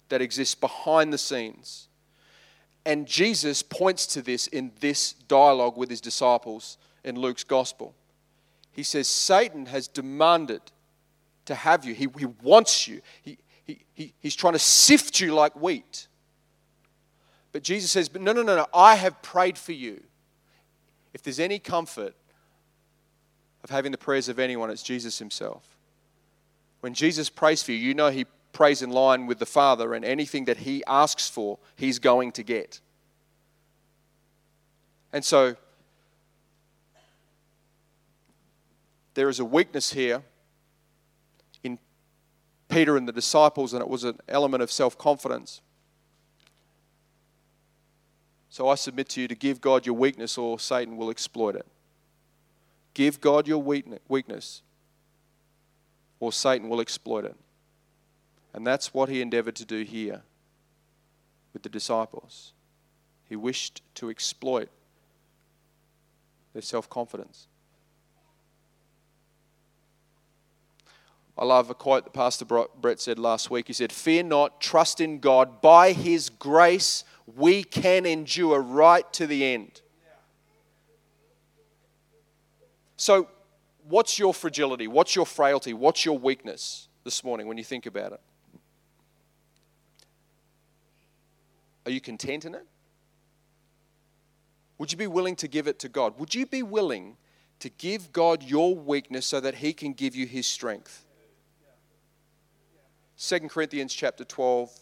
that 0.08 0.22
exists 0.22 0.54
behind 0.54 1.12
the 1.12 1.18
scenes. 1.18 1.88
And 2.84 3.06
Jesus 3.06 3.62
points 3.62 4.06
to 4.08 4.22
this 4.22 4.46
in 4.46 4.72
this 4.80 5.12
dialogue 5.12 5.76
with 5.76 5.90
his 5.90 6.00
disciples 6.00 6.78
in 7.04 7.16
Luke's 7.16 7.44
gospel. 7.44 7.94
He 8.72 8.82
says, 8.82 9.06
Satan 9.06 9.66
has 9.66 9.86
demanded 9.86 10.62
to 11.44 11.54
have 11.54 11.84
you, 11.84 11.94
he, 11.94 12.08
he 12.18 12.26
wants 12.26 12.88
you. 12.88 13.02
He, 13.22 13.38
he, 13.64 13.84
he, 13.94 14.14
he's 14.20 14.34
trying 14.34 14.54
to 14.54 14.58
sift 14.58 15.20
you 15.20 15.34
like 15.34 15.54
wheat. 15.54 16.08
But 17.52 17.62
Jesus 17.62 17.90
says, 17.90 18.08
But 18.08 18.22
no, 18.22 18.32
no, 18.32 18.42
no, 18.42 18.56
no, 18.56 18.66
I 18.74 18.96
have 18.96 19.20
prayed 19.22 19.58
for 19.58 19.72
you. 19.72 20.02
If 21.14 21.22
there's 21.22 21.40
any 21.40 21.58
comfort 21.58 22.14
of 23.62 23.70
having 23.70 23.92
the 23.92 23.98
prayers 23.98 24.28
of 24.28 24.38
anyone, 24.38 24.70
it's 24.70 24.82
Jesus 24.82 25.18
himself. 25.18 25.76
When 26.80 26.94
Jesus 26.94 27.28
prays 27.28 27.62
for 27.62 27.72
you, 27.72 27.78
you 27.78 27.94
know 27.94 28.08
he 28.08 28.26
prays 28.52 28.82
in 28.82 28.90
line 28.90 29.26
with 29.26 29.38
the 29.38 29.46
Father, 29.46 29.94
and 29.94 30.04
anything 30.04 30.46
that 30.46 30.58
he 30.58 30.82
asks 30.86 31.28
for, 31.28 31.58
he's 31.76 31.98
going 31.98 32.32
to 32.32 32.42
get. 32.42 32.80
And 35.12 35.24
so, 35.24 35.56
there 39.14 39.28
is 39.28 39.40
a 39.40 39.44
weakness 39.44 39.92
here 39.92 40.22
Peter 42.72 42.96
and 42.96 43.06
the 43.06 43.12
disciples, 43.12 43.74
and 43.74 43.82
it 43.82 43.88
was 43.88 44.02
an 44.04 44.18
element 44.28 44.62
of 44.62 44.72
self 44.72 44.96
confidence. 44.96 45.60
So 48.48 48.68
I 48.68 48.74
submit 48.74 49.08
to 49.10 49.20
you 49.20 49.28
to 49.28 49.34
give 49.34 49.60
God 49.60 49.86
your 49.86 49.94
weakness, 49.94 50.38
or 50.38 50.58
Satan 50.58 50.96
will 50.96 51.10
exploit 51.10 51.54
it. 51.54 51.66
Give 52.94 53.20
God 53.20 53.46
your 53.46 53.62
weakness, 53.62 54.62
or 56.18 56.32
Satan 56.32 56.68
will 56.68 56.80
exploit 56.80 57.24
it. 57.24 57.36
And 58.54 58.66
that's 58.66 58.92
what 58.92 59.08
he 59.08 59.22
endeavored 59.22 59.56
to 59.56 59.64
do 59.64 59.82
here 59.82 60.22
with 61.52 61.62
the 61.62 61.68
disciples. 61.68 62.52
He 63.28 63.36
wished 63.36 63.82
to 63.96 64.10
exploit 64.10 64.68
their 66.52 66.62
self 66.62 66.88
confidence. 66.88 67.46
I 71.42 71.44
love 71.44 71.70
a 71.70 71.74
quote 71.74 72.04
that 72.04 72.12
Pastor 72.12 72.44
Brett 72.44 73.00
said 73.00 73.18
last 73.18 73.50
week. 73.50 73.66
He 73.66 73.72
said, 73.72 73.90
Fear 73.90 74.22
not, 74.22 74.60
trust 74.60 75.00
in 75.00 75.18
God. 75.18 75.60
By 75.60 75.90
His 75.90 76.28
grace, 76.28 77.02
we 77.34 77.64
can 77.64 78.06
endure 78.06 78.60
right 78.60 79.12
to 79.14 79.26
the 79.26 79.44
end. 79.44 79.80
So, 82.96 83.26
what's 83.88 84.20
your 84.20 84.32
fragility? 84.32 84.86
What's 84.86 85.16
your 85.16 85.26
frailty? 85.26 85.74
What's 85.74 86.04
your 86.04 86.16
weakness 86.16 86.86
this 87.02 87.24
morning 87.24 87.48
when 87.48 87.58
you 87.58 87.64
think 87.64 87.86
about 87.86 88.12
it? 88.12 88.20
Are 91.86 91.90
you 91.90 92.00
content 92.00 92.44
in 92.44 92.54
it? 92.54 92.66
Would 94.78 94.92
you 94.92 94.98
be 94.98 95.08
willing 95.08 95.34
to 95.34 95.48
give 95.48 95.66
it 95.66 95.80
to 95.80 95.88
God? 95.88 96.20
Would 96.20 96.36
you 96.36 96.46
be 96.46 96.62
willing 96.62 97.16
to 97.58 97.68
give 97.68 98.12
God 98.12 98.44
your 98.44 98.76
weakness 98.76 99.26
so 99.26 99.40
that 99.40 99.56
He 99.56 99.72
can 99.72 99.92
give 99.92 100.14
you 100.14 100.28
His 100.28 100.46
strength? 100.46 101.04
2 103.24 103.38
Corinthians 103.48 103.94
chapter 103.94 104.24
12, 104.24 104.76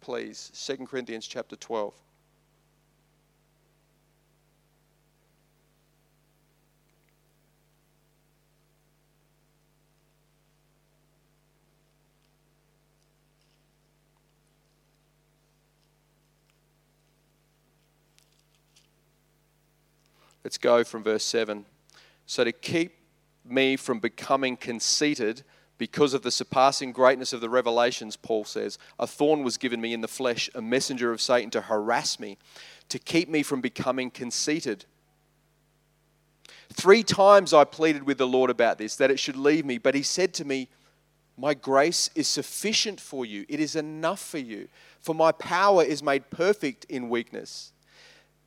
please. 0.00 0.52
2 0.54 0.86
Corinthians 0.86 1.26
chapter 1.26 1.56
12. 1.56 1.92
Let's 20.44 20.58
go 20.58 20.84
from 20.84 21.02
verse 21.02 21.24
7. 21.24 21.66
So, 22.26 22.44
to 22.44 22.52
keep 22.52 22.94
me 23.44 23.74
from 23.74 23.98
becoming 23.98 24.56
conceited, 24.56 25.42
because 25.78 26.14
of 26.14 26.22
the 26.22 26.30
surpassing 26.30 26.92
greatness 26.92 27.32
of 27.32 27.40
the 27.40 27.48
revelations, 27.50 28.16
Paul 28.16 28.44
says, 28.44 28.78
a 28.98 29.06
thorn 29.06 29.42
was 29.42 29.56
given 29.56 29.80
me 29.80 29.92
in 29.92 30.00
the 30.00 30.08
flesh, 30.08 30.48
a 30.54 30.62
messenger 30.62 31.10
of 31.10 31.20
Satan 31.20 31.50
to 31.50 31.62
harass 31.62 32.20
me, 32.20 32.38
to 32.88 32.98
keep 32.98 33.28
me 33.28 33.42
from 33.42 33.60
becoming 33.60 34.10
conceited. 34.10 34.84
Three 36.72 37.02
times 37.02 37.52
I 37.52 37.64
pleaded 37.64 38.04
with 38.04 38.18
the 38.18 38.26
Lord 38.26 38.50
about 38.50 38.78
this, 38.78 38.96
that 38.96 39.10
it 39.10 39.18
should 39.18 39.36
leave 39.36 39.64
me, 39.64 39.78
but 39.78 39.94
he 39.94 40.02
said 40.02 40.32
to 40.34 40.44
me, 40.44 40.68
My 41.36 41.54
grace 41.54 42.08
is 42.14 42.28
sufficient 42.28 43.00
for 43.00 43.26
you, 43.26 43.44
it 43.48 43.58
is 43.58 43.74
enough 43.74 44.20
for 44.20 44.38
you, 44.38 44.68
for 45.00 45.14
my 45.14 45.32
power 45.32 45.82
is 45.82 46.02
made 46.02 46.30
perfect 46.30 46.84
in 46.86 47.08
weakness. 47.08 47.72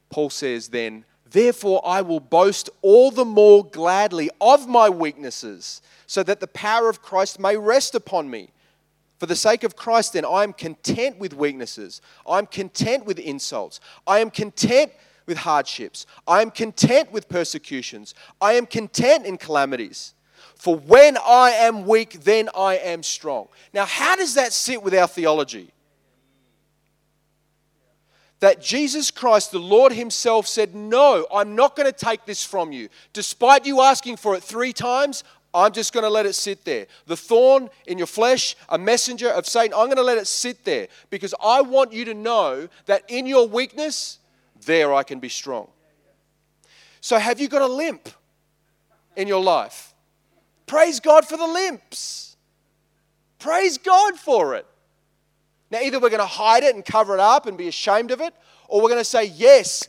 Paul 0.10 0.30
says 0.30 0.70
then, 0.70 1.04
Therefore, 1.32 1.82
I 1.86 2.02
will 2.02 2.20
boast 2.20 2.70
all 2.82 3.12
the 3.12 3.26
more 3.26 3.66
gladly 3.66 4.30
of 4.40 4.68
my 4.68 4.90
weaknesses, 4.90 5.82
so 6.06 6.24
that 6.24 6.40
the 6.40 6.48
power 6.48 6.90
of 6.90 7.02
Christ 7.02 7.40
may 7.40 7.58
rest 7.58 7.96
upon 7.96 8.30
me. 8.30 8.50
For 9.20 9.26
the 9.26 9.36
sake 9.36 9.64
of 9.64 9.76
Christ, 9.76 10.14
then, 10.14 10.26
I 10.26 10.44
am 10.44 10.54
content 10.54 11.18
with 11.18 11.34
weaknesses. 11.34 12.02
I 12.28 12.38
am 12.38 12.46
content 12.46 13.06
with 13.06 13.20
insults. 13.20 13.80
I 14.06 14.20
am 14.20 14.30
content 14.30 14.92
with 15.26 15.40
hardships. 15.40 16.06
I 16.28 16.42
am 16.42 16.52
content 16.52 17.12
with 17.12 17.28
persecutions. 17.28 18.14
I 18.40 18.54
am 18.54 18.66
content 18.66 19.26
in 19.26 19.38
calamities. 19.38 20.14
For 20.56 20.76
when 20.76 21.18
I 21.18 21.52
am 21.52 21.86
weak, 21.86 22.24
then 22.24 22.50
I 22.56 22.78
am 22.78 23.04
strong. 23.04 23.48
Now, 23.74 23.86
how 23.86 24.16
does 24.16 24.36
that 24.36 24.54
sit 24.54 24.82
with 24.82 24.94
our 24.94 25.08
theology? 25.08 25.72
That 28.40 28.62
Jesus 28.62 29.12
Christ, 29.12 29.52
the 29.52 29.60
Lord 29.60 29.92
Himself, 29.92 30.48
said, 30.48 30.76
No, 30.76 31.26
I'm 31.34 31.56
not 31.56 31.76
going 31.76 31.92
to 31.92 31.98
take 31.98 32.26
this 32.26 32.44
from 32.44 32.72
you. 32.72 32.90
Despite 33.14 33.66
you 33.66 33.82
asking 33.82 34.18
for 34.18 34.36
it 34.36 34.44
three 34.44 34.74
times, 34.74 35.24
I'm 35.54 35.72
just 35.72 35.94
going 35.94 36.04
to 36.04 36.10
let 36.10 36.26
it 36.26 36.34
sit 36.34 36.66
there. 36.66 36.86
The 37.08 37.18
thorn 37.18 37.70
in 37.88 37.98
your 37.98 38.08
flesh, 38.08 38.56
a 38.70 38.78
messenger 38.78 39.30
of 39.30 39.48
Satan, 39.48 39.74
I'm 39.74 39.88
going 39.88 39.98
to 39.98 40.04
let 40.04 40.18
it 40.18 40.28
sit 40.28 40.64
there 40.66 40.88
because 41.10 41.34
I 41.44 41.62
want 41.62 41.94
you 41.94 42.06
to 42.06 42.14
know 42.14 42.68
that 42.86 43.04
in 43.08 43.26
your 43.26 43.48
weakness, 43.48 44.20
there 44.66 44.94
I 44.94 45.04
can 45.04 45.20
be 45.20 45.30
strong. 45.30 45.68
So, 47.02 47.18
have 47.18 47.40
you 47.40 47.48
got 47.48 47.62
a 47.62 47.68
limp 47.68 48.10
in 49.16 49.28
your 49.28 49.42
life? 49.42 49.94
Praise 50.66 51.00
God 51.00 51.26
for 51.26 51.38
the 51.38 51.48
limps. 51.48 52.36
Praise 53.40 53.78
God 53.78 54.16
for 54.16 54.56
it. 54.56 54.66
Now, 55.70 55.80
either 55.82 56.00
we're 56.00 56.10
going 56.10 56.20
to 56.20 56.26
hide 56.26 56.64
it 56.64 56.76
and 56.76 56.86
cover 56.86 57.14
it 57.14 57.20
up 57.20 57.46
and 57.46 57.58
be 57.58 57.68
ashamed 57.68 58.12
of 58.12 58.22
it, 58.22 58.34
or 58.68 58.82
we're 58.82 58.90
going 58.90 59.02
to 59.02 59.06
say, 59.06 59.26
Yes, 59.26 59.88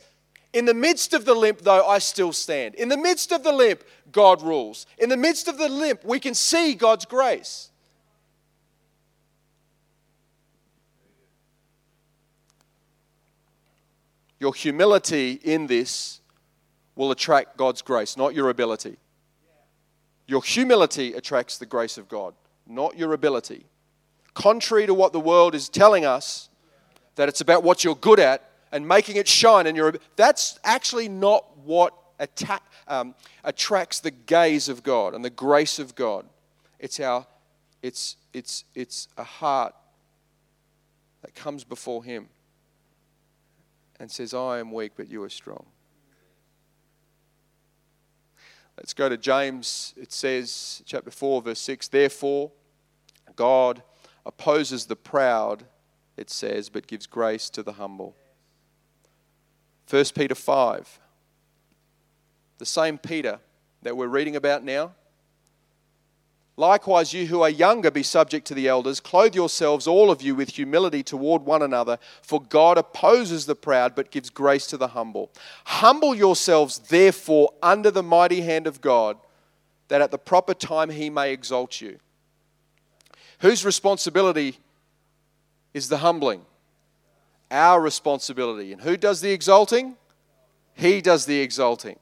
in 0.51 0.65
the 0.65 0.73
midst 0.73 1.13
of 1.13 1.25
the 1.25 1.33
limp, 1.33 1.61
though, 1.61 1.85
I 1.85 1.99
still 1.99 2.33
stand. 2.33 2.75
In 2.75 2.89
the 2.89 2.97
midst 2.97 3.31
of 3.31 3.43
the 3.43 3.51
limp, 3.51 3.83
God 4.11 4.41
rules. 4.41 4.87
In 4.97 5.09
the 5.09 5.17
midst 5.17 5.47
of 5.47 5.57
the 5.57 5.69
limp, 5.69 6.03
we 6.03 6.19
can 6.19 6.33
see 6.33 6.73
God's 6.73 7.05
grace. 7.05 7.69
Your 14.39 14.53
humility 14.53 15.39
in 15.43 15.67
this 15.67 16.21
will 16.95 17.11
attract 17.11 17.57
God's 17.57 17.81
grace, 17.81 18.17
not 18.17 18.33
your 18.33 18.49
ability. 18.49 18.97
Your 20.27 20.41
humility 20.41 21.13
attracts 21.13 21.57
the 21.57 21.65
grace 21.65 21.97
of 21.97 22.07
God, 22.07 22.33
not 22.65 22.97
your 22.97 23.13
ability 23.13 23.65
contrary 24.33 24.85
to 24.85 24.93
what 24.93 25.13
the 25.13 25.19
world 25.19 25.55
is 25.55 25.69
telling 25.69 26.05
us, 26.05 26.49
that 27.15 27.29
it's 27.29 27.41
about 27.41 27.63
what 27.63 27.83
you're 27.83 27.95
good 27.95 28.19
at 28.19 28.49
and 28.71 28.87
making 28.87 29.15
it 29.17 29.27
shine. 29.27 29.67
And 29.67 29.75
you're, 29.75 29.95
that's 30.15 30.59
actually 30.63 31.09
not 31.09 31.57
what 31.57 31.93
attack, 32.19 32.63
um, 32.87 33.15
attracts 33.43 33.99
the 33.99 34.11
gaze 34.11 34.69
of 34.69 34.83
God 34.83 35.13
and 35.13 35.23
the 35.23 35.29
grace 35.29 35.79
of 35.79 35.95
God. 35.95 36.25
It's 36.79 36.99
our, 36.99 37.25
it's, 37.81 38.17
it's, 38.33 38.65
it's 38.75 39.07
a 39.17 39.23
heart 39.23 39.73
that 41.21 41.35
comes 41.35 41.63
before 41.63 42.03
Him 42.03 42.29
and 43.99 44.09
says, 44.09 44.33
I 44.33 44.59
am 44.59 44.71
weak, 44.71 44.93
but 44.95 45.09
you 45.09 45.23
are 45.23 45.29
strong. 45.29 45.65
Let's 48.77 48.93
go 48.93 49.09
to 49.09 49.17
James. 49.17 49.93
It 49.97 50.13
says, 50.13 50.81
chapter 50.85 51.11
4, 51.11 51.41
verse 51.41 51.59
6 51.59 51.89
Therefore, 51.89 52.51
God 53.35 53.83
opposes 54.25 54.85
the 54.85 54.95
proud, 54.95 55.65
it 56.17 56.29
says, 56.29 56.69
but 56.69 56.87
gives 56.87 57.07
grace 57.07 57.49
to 57.51 57.63
the 57.63 57.73
humble. 57.73 58.15
1 59.89 60.05
Peter 60.15 60.35
5, 60.35 60.99
the 62.57 62.65
same 62.65 62.97
Peter 62.97 63.39
that 63.81 63.97
we're 63.97 64.07
reading 64.07 64.35
about 64.35 64.63
now. 64.63 64.91
Likewise, 66.57 67.13
you 67.13 67.25
who 67.25 67.41
are 67.41 67.49
younger, 67.49 67.89
be 67.89 68.03
subject 68.03 68.45
to 68.47 68.53
the 68.53 68.67
elders. 68.67 68.99
Clothe 68.99 69.33
yourselves, 69.33 69.87
all 69.87 70.11
of 70.11 70.21
you, 70.21 70.35
with 70.35 70.49
humility 70.49 71.01
toward 71.01 71.43
one 71.43 71.61
another, 71.61 71.97
for 72.21 72.41
God 72.41 72.77
opposes 72.77 73.45
the 73.45 73.55
proud, 73.55 73.95
but 73.95 74.11
gives 74.11 74.29
grace 74.29 74.67
to 74.67 74.75
the 74.75 74.89
humble. 74.89 75.31
Humble 75.63 76.13
yourselves, 76.13 76.77
therefore, 76.77 77.53
under 77.63 77.89
the 77.89 78.03
mighty 78.03 78.41
hand 78.41 78.67
of 78.67 78.81
God, 78.81 79.17
that 79.87 80.01
at 80.01 80.11
the 80.11 80.17
proper 80.17 80.53
time 80.53 80.89
he 80.89 81.09
may 81.09 81.31
exalt 81.31 81.79
you 81.79 81.99
Whose 83.39 83.65
responsibility 83.65 84.57
is 85.73 85.89
the 85.89 85.97
humbling? 85.97 86.41
Our 87.51 87.81
responsibility. 87.81 88.73
And 88.73 88.81
who 88.81 88.97
does 88.97 89.21
the 89.21 89.31
exalting? 89.31 89.95
He 90.73 91.01
does 91.01 91.25
the 91.25 91.39
exalting. 91.39 91.97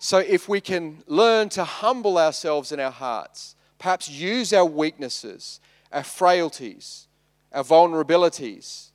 So, 0.00 0.18
if 0.18 0.48
we 0.48 0.60
can 0.60 1.02
learn 1.06 1.48
to 1.50 1.64
humble 1.64 2.18
ourselves 2.18 2.70
in 2.70 2.78
our 2.78 2.92
hearts, 2.92 3.56
perhaps 3.78 4.08
use 4.08 4.52
our 4.52 4.64
weaknesses, 4.64 5.60
our 5.92 6.04
frailties, 6.04 7.08
our 7.52 7.64
vulnerabilities 7.64 8.88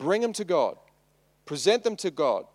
Bring 0.00 0.22
them 0.22 0.32
to 0.32 0.44
God, 0.44 0.78
present 1.44 1.84
them 1.84 1.94
to 1.96 2.10
God, 2.10 2.46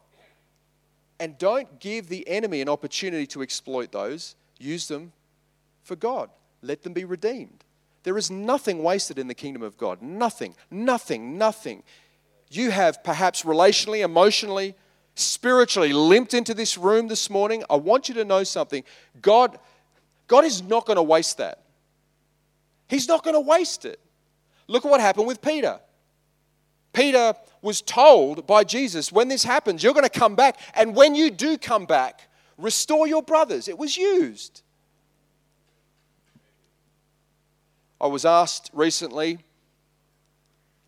and 1.20 1.38
don't 1.38 1.80
give 1.80 2.10
the 2.10 2.28
enemy 2.28 2.62
an 2.62 2.70
opportunity 2.70 3.26
to 3.28 3.42
exploit 3.42 3.92
those. 3.92 4.36
Use 4.60 4.88
them 4.88 5.12
for 5.84 5.96
God. 5.96 6.30
Let 6.62 6.84
them 6.84 6.94
be 6.94 7.06
redeemed. 7.06 7.64
There 8.04 8.18
is 8.18 8.30
nothing 8.30 8.84
wasted 8.84 9.18
in 9.18 9.28
the 9.28 9.34
kingdom 9.34 9.62
of 9.64 9.78
God. 9.78 10.02
Nothing, 10.02 10.56
nothing, 10.70 11.38
nothing. 11.38 11.84
You 12.52 12.72
have 12.72 13.04
perhaps 13.04 13.44
relationally, 13.44 14.04
emotionally, 14.04 14.76
spiritually 15.16 15.94
limped 15.94 16.34
into 16.34 16.54
this 16.54 16.78
room 16.78 17.08
this 17.08 17.30
morning. 17.30 17.64
I 17.70 17.78
want 17.78 18.08
you 18.10 18.16
to 18.16 18.26
know 18.26 18.44
something. 18.44 18.84
God, 19.22 19.58
God 20.28 20.46
is 20.46 20.62
not 20.62 20.86
going 20.86 20.98
to 20.98 21.04
waste 21.04 21.38
that. 21.38 21.64
He's 22.88 23.08
not 23.08 23.24
going 23.24 23.34
to 23.34 23.40
waste 23.40 23.86
it. 23.86 24.00
Look 24.68 24.86
at 24.86 24.92
what 24.92 25.02
happened 25.02 25.28
with 25.28 25.42
Peter. 25.42 25.80
Peter 26.96 27.34
was 27.62 27.82
told 27.82 28.48
by 28.48 28.64
Jesus, 28.64 29.12
when 29.12 29.28
this 29.28 29.44
happens, 29.44 29.84
you're 29.84 29.94
going 29.94 30.08
to 30.08 30.20
come 30.20 30.36
back. 30.36 30.58
And 30.74 30.96
when 30.96 31.14
you 31.14 31.30
do 31.30 31.58
come 31.58 31.86
back, 31.86 32.30
restore 32.58 33.06
your 33.06 33.22
brothers. 33.22 33.68
It 33.68 33.78
was 33.78 33.98
used. 33.98 34.62
I 38.00 38.08
was 38.08 38.26
asked 38.26 38.72
recently 38.74 39.40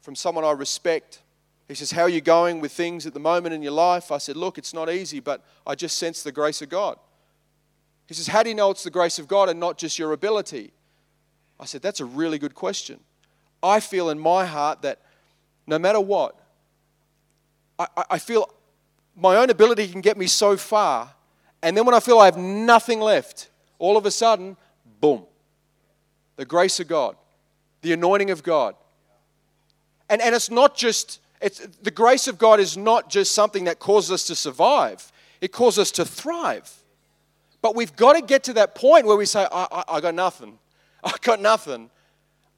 from 0.01 0.15
someone 0.15 0.45
I 0.45 0.51
respect. 0.51 1.21
He 1.67 1.75
says, 1.75 1.91
How 1.91 2.03
are 2.03 2.09
you 2.09 2.21
going 2.21 2.61
with 2.61 2.71
things 2.71 3.05
at 3.05 3.13
the 3.13 3.19
moment 3.19 3.53
in 3.53 3.61
your 3.61 3.73
life? 3.73 4.11
I 4.11 4.17
said, 4.17 4.37
Look, 4.37 4.57
it's 4.57 4.73
not 4.73 4.89
easy, 4.89 5.19
but 5.19 5.43
I 5.65 5.75
just 5.75 5.97
sense 5.97 6.23
the 6.23 6.31
grace 6.31 6.61
of 6.61 6.69
God. 6.69 6.97
He 8.07 8.13
says, 8.13 8.27
How 8.27 8.43
do 8.43 8.49
you 8.49 8.55
know 8.55 8.71
it's 8.71 8.83
the 8.83 8.91
grace 8.91 9.19
of 9.19 9.27
God 9.27 9.49
and 9.49 9.59
not 9.59 9.77
just 9.77 9.99
your 9.99 10.13
ability? 10.13 10.71
I 11.59 11.65
said, 11.65 11.81
That's 11.81 11.99
a 11.99 12.05
really 12.05 12.39
good 12.39 12.55
question. 12.55 12.99
I 13.61 13.79
feel 13.79 14.09
in 14.09 14.19
my 14.19 14.45
heart 14.45 14.83
that 14.83 15.01
no 15.67 15.77
matter 15.77 15.99
what, 15.99 16.35
I, 17.77 17.87
I 18.11 18.17
feel 18.17 18.49
my 19.15 19.35
own 19.35 19.49
ability 19.49 19.87
can 19.89 20.01
get 20.01 20.17
me 20.17 20.27
so 20.27 20.57
far. 20.57 21.11
And 21.61 21.75
then 21.75 21.85
when 21.85 21.93
I 21.93 21.99
feel 21.99 22.19
I 22.19 22.25
have 22.25 22.37
nothing 22.37 22.99
left, 22.99 23.49
all 23.77 23.97
of 23.97 24.05
a 24.05 24.11
sudden, 24.11 24.57
boom, 25.01 25.23
the 26.37 26.45
grace 26.45 26.79
of 26.79 26.87
God, 26.87 27.15
the 27.81 27.93
anointing 27.93 28.29
of 28.29 28.43
God. 28.43 28.75
And, 30.09 30.21
and 30.21 30.33
it's 30.33 30.49
not 30.49 30.75
just, 30.75 31.19
it's, 31.41 31.59
the 31.59 31.91
grace 31.91 32.27
of 32.27 32.37
God 32.37 32.59
is 32.59 32.77
not 32.77 33.09
just 33.09 33.33
something 33.33 33.65
that 33.65 33.79
causes 33.79 34.11
us 34.11 34.23
to 34.25 34.35
survive, 34.35 35.11
it 35.41 35.51
causes 35.51 35.79
us 35.79 35.91
to 35.91 36.05
thrive. 36.05 36.71
But 37.61 37.75
we've 37.75 37.95
got 37.95 38.13
to 38.13 38.21
get 38.21 38.43
to 38.45 38.53
that 38.53 38.75
point 38.75 39.05
where 39.05 39.17
we 39.17 39.25
say, 39.25 39.47
I, 39.51 39.67
I, 39.71 39.83
I 39.95 40.01
got 40.01 40.15
nothing. 40.15 40.57
I 41.03 41.13
got 41.21 41.41
nothing. 41.41 41.89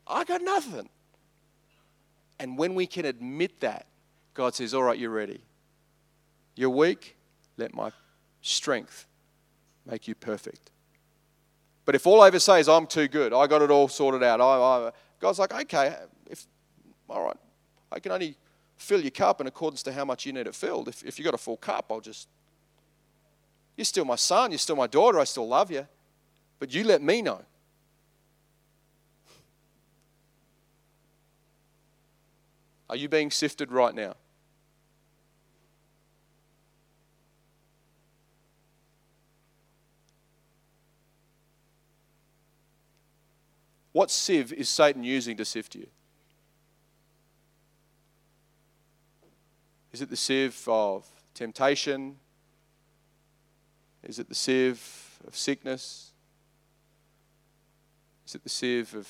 I 0.05 0.23
got 0.23 0.41
nothing. 0.41 0.89
And 2.39 2.57
when 2.57 2.75
we 2.75 2.87
can 2.87 3.05
admit 3.05 3.59
that, 3.59 3.85
God 4.33 4.55
says, 4.55 4.73
All 4.73 4.83
right, 4.83 4.97
you're 4.97 5.09
ready. 5.09 5.41
You're 6.55 6.69
weak, 6.69 7.15
let 7.57 7.73
my 7.73 7.91
strength 8.41 9.05
make 9.85 10.07
you 10.07 10.15
perfect. 10.15 10.71
But 11.85 11.95
if 11.95 12.05
all 12.05 12.21
I 12.21 12.27
ever 12.27 12.39
say 12.39 12.59
is, 12.59 12.69
I'm 12.69 12.85
too 12.85 13.07
good, 13.07 13.33
I 13.33 13.47
got 13.47 13.61
it 13.61 13.71
all 13.71 13.87
sorted 13.87 14.23
out, 14.23 14.41
I, 14.41 14.43
I, 14.43 14.91
God's 15.19 15.39
like, 15.39 15.53
okay, 15.53 15.95
if, 16.29 16.45
all 17.09 17.23
right, 17.23 17.37
I 17.91 17.99
can 17.99 18.11
only 18.11 18.35
fill 18.77 19.01
your 19.01 19.11
cup 19.11 19.41
in 19.41 19.47
accordance 19.47 19.83
to 19.83 19.91
how 19.91 20.05
much 20.05 20.25
you 20.25 20.33
need 20.33 20.47
it 20.47 20.55
filled. 20.55 20.87
If, 20.87 21.03
if 21.03 21.17
you've 21.17 21.25
got 21.25 21.33
a 21.33 21.39
full 21.39 21.57
cup, 21.57 21.87
I'll 21.89 21.99
just, 21.99 22.27
you're 23.75 23.85
still 23.85 24.05
my 24.05 24.15
son, 24.15 24.51
you're 24.51 24.59
still 24.59 24.75
my 24.75 24.87
daughter, 24.87 25.19
I 25.19 25.23
still 25.23 25.47
love 25.47 25.71
you. 25.71 25.87
But 26.59 26.73
you 26.73 26.83
let 26.83 27.01
me 27.01 27.21
know. 27.21 27.41
Are 32.89 32.95
you 32.95 33.07
being 33.07 33.29
sifted 33.29 33.71
right 33.71 33.93
now? 33.93 34.15
What 43.91 44.09
sieve 44.09 44.53
is 44.53 44.69
Satan 44.69 45.03
using 45.03 45.37
to 45.37 45.45
sift 45.45 45.75
you? 45.75 45.87
Is 49.91 50.01
it 50.01 50.09
the 50.09 50.15
sieve 50.15 50.63
of 50.67 51.07
temptation? 51.33 52.17
Is 54.03 54.19
it 54.19 54.29
the 54.29 54.35
sieve 54.35 55.19
of 55.27 55.35
sickness? 55.35 56.11
Is 58.25 58.35
it 58.35 58.43
the 58.43 58.49
sieve 58.49 58.95
of 58.95 59.09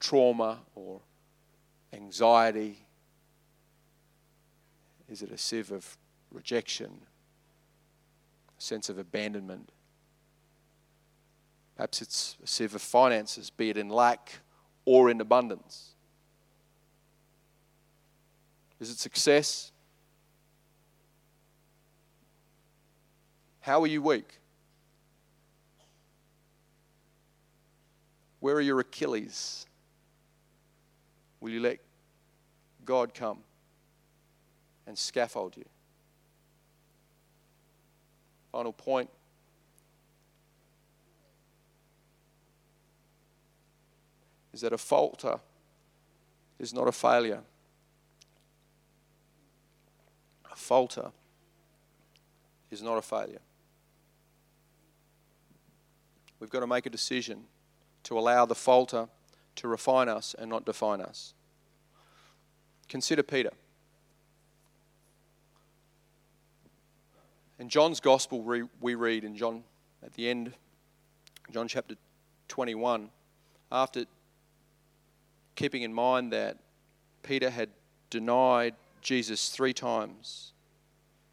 trauma 0.00 0.58
or 0.74 1.00
anxiety? 1.92 2.87
Is 5.08 5.22
it 5.22 5.30
a 5.30 5.38
sieve 5.38 5.72
of 5.72 5.96
rejection, 6.30 7.00
a 8.58 8.62
sense 8.62 8.88
of 8.88 8.98
abandonment? 8.98 9.70
Perhaps 11.76 12.02
it's 12.02 12.36
a 12.42 12.46
sieve 12.46 12.74
of 12.74 12.82
finances, 12.82 13.50
be 13.50 13.70
it 13.70 13.76
in 13.76 13.88
lack 13.88 14.40
or 14.84 15.10
in 15.10 15.20
abundance. 15.20 15.94
Is 18.80 18.90
it 18.90 18.98
success? 18.98 19.72
How 23.60 23.80
are 23.82 23.86
you 23.86 24.02
weak? 24.02 24.38
Where 28.40 28.54
are 28.56 28.60
your 28.60 28.80
Achilles? 28.80 29.66
Will 31.40 31.50
you 31.50 31.60
let 31.60 31.78
God 32.84 33.14
come? 33.14 33.38
And 34.88 34.96
scaffold 34.96 35.54
you. 35.54 35.66
Final 38.50 38.72
point. 38.72 39.10
Is 44.54 44.62
that 44.62 44.72
a 44.72 44.78
falter 44.78 45.38
is 46.58 46.72
not 46.72 46.88
a 46.88 46.92
failure. 46.92 47.42
A 50.50 50.56
falter 50.56 51.10
is 52.70 52.82
not 52.82 52.96
a 52.96 53.02
failure. 53.02 53.40
We've 56.40 56.50
got 56.50 56.60
to 56.60 56.66
make 56.66 56.86
a 56.86 56.90
decision 56.90 57.44
to 58.04 58.18
allow 58.18 58.46
the 58.46 58.54
falter 58.54 59.08
to 59.56 59.68
refine 59.68 60.08
us 60.08 60.34
and 60.38 60.48
not 60.48 60.64
define 60.64 61.02
us. 61.02 61.34
Consider 62.88 63.22
Peter. 63.22 63.50
In 67.58 67.68
John's 67.68 67.98
Gospel, 67.98 68.40
we 68.80 68.94
read 68.94 69.24
in 69.24 69.36
John, 69.36 69.64
at 70.04 70.14
the 70.14 70.28
end, 70.28 70.52
John 71.52 71.66
chapter 71.66 71.96
21, 72.46 73.10
after 73.72 74.04
keeping 75.56 75.82
in 75.82 75.92
mind 75.92 76.32
that 76.32 76.58
Peter 77.24 77.50
had 77.50 77.70
denied 78.10 78.76
Jesus 79.02 79.48
three 79.48 79.72
times. 79.72 80.52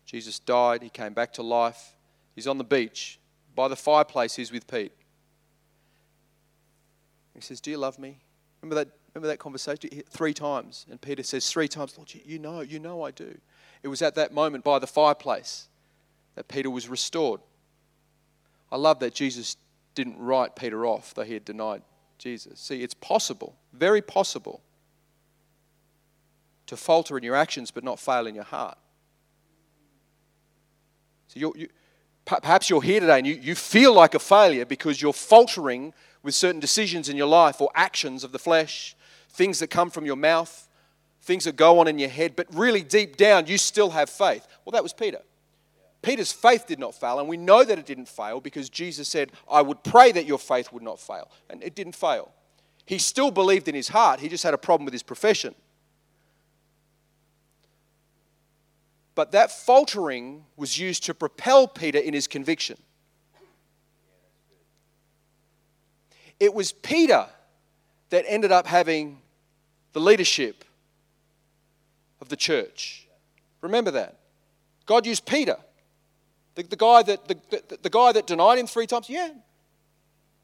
Jesus 0.06 0.40
died, 0.40 0.82
he 0.82 0.90
came 0.90 1.14
back 1.14 1.32
to 1.34 1.44
life. 1.44 1.96
He's 2.34 2.48
on 2.48 2.58
the 2.58 2.64
beach. 2.64 3.20
By 3.56 3.68
the 3.68 3.76
fireplace, 3.76 4.36
he's 4.36 4.52
with 4.52 4.66
Pete. 4.68 4.92
He 7.36 7.42
says, 7.42 7.62
Do 7.62 7.70
you 7.70 7.78
love 7.78 8.00
me? 8.00 8.18
Remember 8.62 8.84
that, 8.84 8.90
remember 9.14 9.28
that 9.28 9.38
conversation? 9.38 9.90
Three 10.10 10.34
times. 10.34 10.88
And 10.90 11.00
Peter 11.00 11.22
says, 11.22 11.50
Three 11.50 11.68
times, 11.68 11.96
Lord, 11.98 12.12
you 12.14 12.40
know, 12.40 12.62
you 12.62 12.80
know 12.80 13.04
I 13.04 13.12
do. 13.12 13.38
It 13.84 13.90
was 13.90 14.02
at 14.02 14.16
that 14.16 14.34
moment 14.34 14.64
by 14.64 14.80
the 14.80 14.88
fireplace 14.88 15.68
that 16.36 16.48
Peter 16.48 16.70
was 16.70 16.88
restored. 16.88 17.42
I 18.72 18.78
love 18.78 19.00
that 19.00 19.14
Jesus 19.14 19.58
didn't 19.94 20.18
write 20.18 20.56
Peter 20.56 20.86
off, 20.86 21.14
though 21.14 21.24
he 21.24 21.34
had 21.34 21.46
denied 21.46 21.82
Jesus. 22.18 22.60
See, 22.60 22.84
it's 22.84 22.94
possible, 22.94 23.56
very 23.74 24.02
possible, 24.02 24.62
to 26.68 26.76
falter 26.76 27.18
in 27.18 27.24
your 27.24 27.36
actions 27.36 27.72
but 27.72 27.84
not 27.84 28.00
fail 28.00 28.28
in 28.28 28.36
your 28.36 28.44
heart. 28.44 28.78
So 31.28 31.40
you're, 31.40 31.54
you, 31.56 31.70
perhaps 32.26 32.70
you're 32.70 32.82
here 32.82 33.00
today 33.00 33.18
and 33.18 33.28
you, 33.28 33.36
you 33.36 33.56
feel 33.56 33.94
like 33.94 34.16
a 34.16 34.20
failure 34.20 34.66
because 34.66 35.02
you're 35.02 35.14
faltering 35.14 35.94
with 36.24 36.34
certain 36.34 36.60
decisions 36.60 37.08
in 37.08 37.16
your 37.16 37.28
life 37.28 37.62
or 37.62 37.70
actions 37.76 38.24
of 38.24 38.32
the 38.32 38.40
flesh, 38.40 38.96
things 39.30 39.60
that 39.60 39.68
come 39.68 39.90
from 39.90 40.06
your 40.06 40.16
mouth, 40.16 40.68
things 41.22 41.46
that 41.46 41.56
go 41.56 41.80
on 41.80 41.88
in 41.88 42.00
your 42.00 42.10
head, 42.10 42.36
but 42.36 42.48
really 42.54 42.82
deep 42.82 43.16
down 43.16 43.48
you 43.48 43.58
still 43.58 43.92
have 43.92 44.10
faith. 44.10 44.48
Well, 44.64 44.72
that 44.72 44.84
was 44.84 44.94
Peter. 44.94 45.22
Peter's 46.06 46.32
faith 46.32 46.68
did 46.68 46.78
not 46.78 46.94
fail, 46.94 47.20
and 47.20 47.28
we 47.28 47.36
know 47.36 47.64
that 47.64 47.80
it 47.80 47.86
didn't 47.88 48.08
fail 48.08 48.40
because 48.40 48.70
Jesus 48.70 49.08
said, 49.08 49.32
I 49.50 49.64
would 49.64 49.84
pray 49.84 50.12
that 50.12 50.28
your 50.28 50.38
faith 50.38 50.72
would 50.72 50.84
not 50.84 51.00
fail. 51.00 51.32
And 51.50 51.64
it 51.64 51.74
didn't 51.74 51.96
fail. 51.96 52.32
He 52.86 53.00
still 53.00 53.32
believed 53.32 53.68
in 53.68 53.74
his 53.74 53.88
heart, 53.88 54.20
he 54.20 54.30
just 54.30 54.44
had 54.44 54.54
a 54.54 54.58
problem 54.60 54.86
with 54.86 54.94
his 54.94 55.02
profession. 55.02 55.56
But 59.16 59.32
that 59.32 59.50
faltering 59.50 60.46
was 60.56 60.78
used 60.78 61.04
to 61.06 61.16
propel 61.16 61.68
Peter 61.68 61.98
in 61.98 62.14
his 62.14 62.28
conviction. 62.28 62.78
It 66.40 66.54
was 66.54 66.72
Peter 66.72 67.26
that 68.12 68.26
ended 68.28 68.52
up 68.52 68.68
having 68.68 69.22
the 69.94 70.02
leadership 70.02 70.66
of 72.22 72.30
the 72.30 72.36
church. 72.36 73.08
Remember 73.62 73.90
that. 73.90 74.20
God 74.86 75.08
used 75.08 75.26
Peter, 75.26 75.58
the, 76.56 76.64
the, 76.64 76.76
guy, 76.76 77.04
that, 77.04 77.28
the, 77.28 77.38
the, 77.50 77.80
the 77.84 77.90
guy 77.90 78.12
that 78.12 78.28
denied 78.28 78.58
him 78.58 78.68
three 78.68 78.88
times. 78.88 79.10
Yeah, 79.10 79.30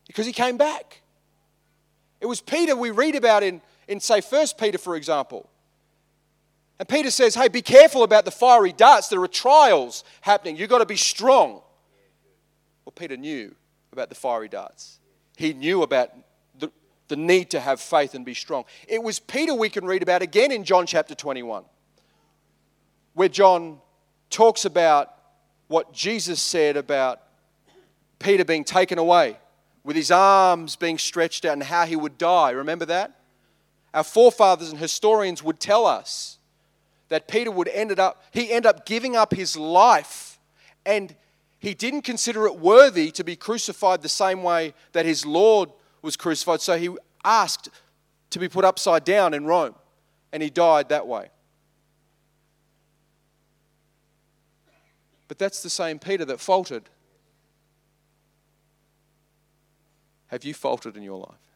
because 0.08 0.26
he 0.26 0.34
came 0.34 0.58
back. 0.58 1.02
It 2.20 2.28
was 2.28 2.40
Peter 2.40 2.76
we 2.76 2.92
read 2.92 3.16
about 3.16 3.44
in, 3.44 3.62
in 3.88 4.00
say, 4.00 4.22
First 4.22 4.58
Peter, 4.58 4.78
for 4.78 4.96
example. 4.96 5.50
And 6.82 6.90
Peter 6.90 7.12
says, 7.12 7.36
hey, 7.36 7.48
be 7.48 7.62
careful 7.62 8.02
about 8.02 8.26
the 8.26 8.32
fiery 8.32 8.74
darts. 8.74 9.08
There 9.08 9.22
are 9.22 9.28
trials 9.28 10.04
happening. 10.22 10.58
You've 10.58 10.70
got 10.70 10.80
to 10.80 10.86
be 10.86 10.96
strong. 10.96 11.62
Well, 12.86 12.94
Peter 12.96 13.16
knew 13.16 13.54
about 13.92 14.10
the 14.10 14.16
fiery 14.16 14.50
darts. 14.50 15.00
He 15.38 15.54
knew 15.54 15.84
about 15.84 16.10
the, 16.58 16.72
the 17.08 17.16
need 17.16 17.52
to 17.52 17.60
have 17.60 17.80
faith 17.80 18.16
and 18.16 18.26
be 18.26 18.34
strong. 18.34 18.66
It 18.88 19.04
was 19.04 19.20
Peter 19.20 19.54
we 19.54 19.70
can 19.70 19.86
read 19.86 20.02
about 20.02 20.24
again 20.24 20.52
in 20.52 20.64
John 20.64 20.88
chapter 20.88 21.14
21, 21.14 21.66
where 23.14 23.30
John 23.30 23.80
talks 24.32 24.66
about 24.66 25.14
what 25.72 25.94
Jesus 25.94 26.42
said 26.42 26.76
about 26.76 27.22
Peter 28.20 28.44
being 28.44 28.66
taken 28.66 28.98
away 28.98 29.38
with 29.84 29.96
his 29.96 30.12
arms 30.12 30.76
being 30.76 30.98
stretched 30.98 31.46
out 31.46 31.54
and 31.54 31.64
how 31.64 31.86
he 31.86 31.96
would 31.96 32.18
die. 32.18 32.52
Remember 32.52 32.86
that? 32.86 33.20
Our 33.94 34.04
forefathers 34.04 34.70
and 34.70 34.80
historians 34.80 35.42
would 35.42 35.60
tell 35.60 35.86
us 35.86 36.38
that 37.10 37.28
Peter 37.28 37.52
would 37.52 37.68
ended 37.70 38.00
up 38.00 38.24
he 38.32 38.52
ended 38.52 38.68
up 38.68 38.86
giving 38.86 39.16
up 39.16 39.34
his 39.34 39.58
life 39.58 40.40
and 40.86 41.16
he 41.60 41.74
didn't 41.74 42.02
consider 42.02 42.46
it 42.46 42.58
worthy 42.58 43.12
to 43.12 43.24
be 43.24 43.36
crucified 43.36 44.02
the 44.02 44.10
same 44.10 44.44
way 44.44 44.74
that 44.92 45.06
his 45.06 45.26
Lord 45.26 45.70
was 46.02 46.16
crucified 46.16 46.62
so 46.62 46.78
he 46.78 46.90
asked 47.24 47.70
to 48.30 48.40
be 48.40 48.48
put 48.48 48.64
upside 48.64 49.04
down 49.04 49.34
in 49.34 49.46
Rome 49.46 49.76
and 50.32 50.42
he 50.42 50.50
died 50.50 50.90
that 50.90 51.08
way 51.08 51.30
but 55.32 55.40
that's 55.40 55.64
the 55.64 55.70
same 55.70 55.98
Peter 55.98 56.26
that 56.26 56.42
faltered 56.42 56.90
have 60.28 60.44
you 60.44 60.54
faltered 60.54 60.98
in 60.98 61.04
your 61.04 61.20
life 61.20 61.56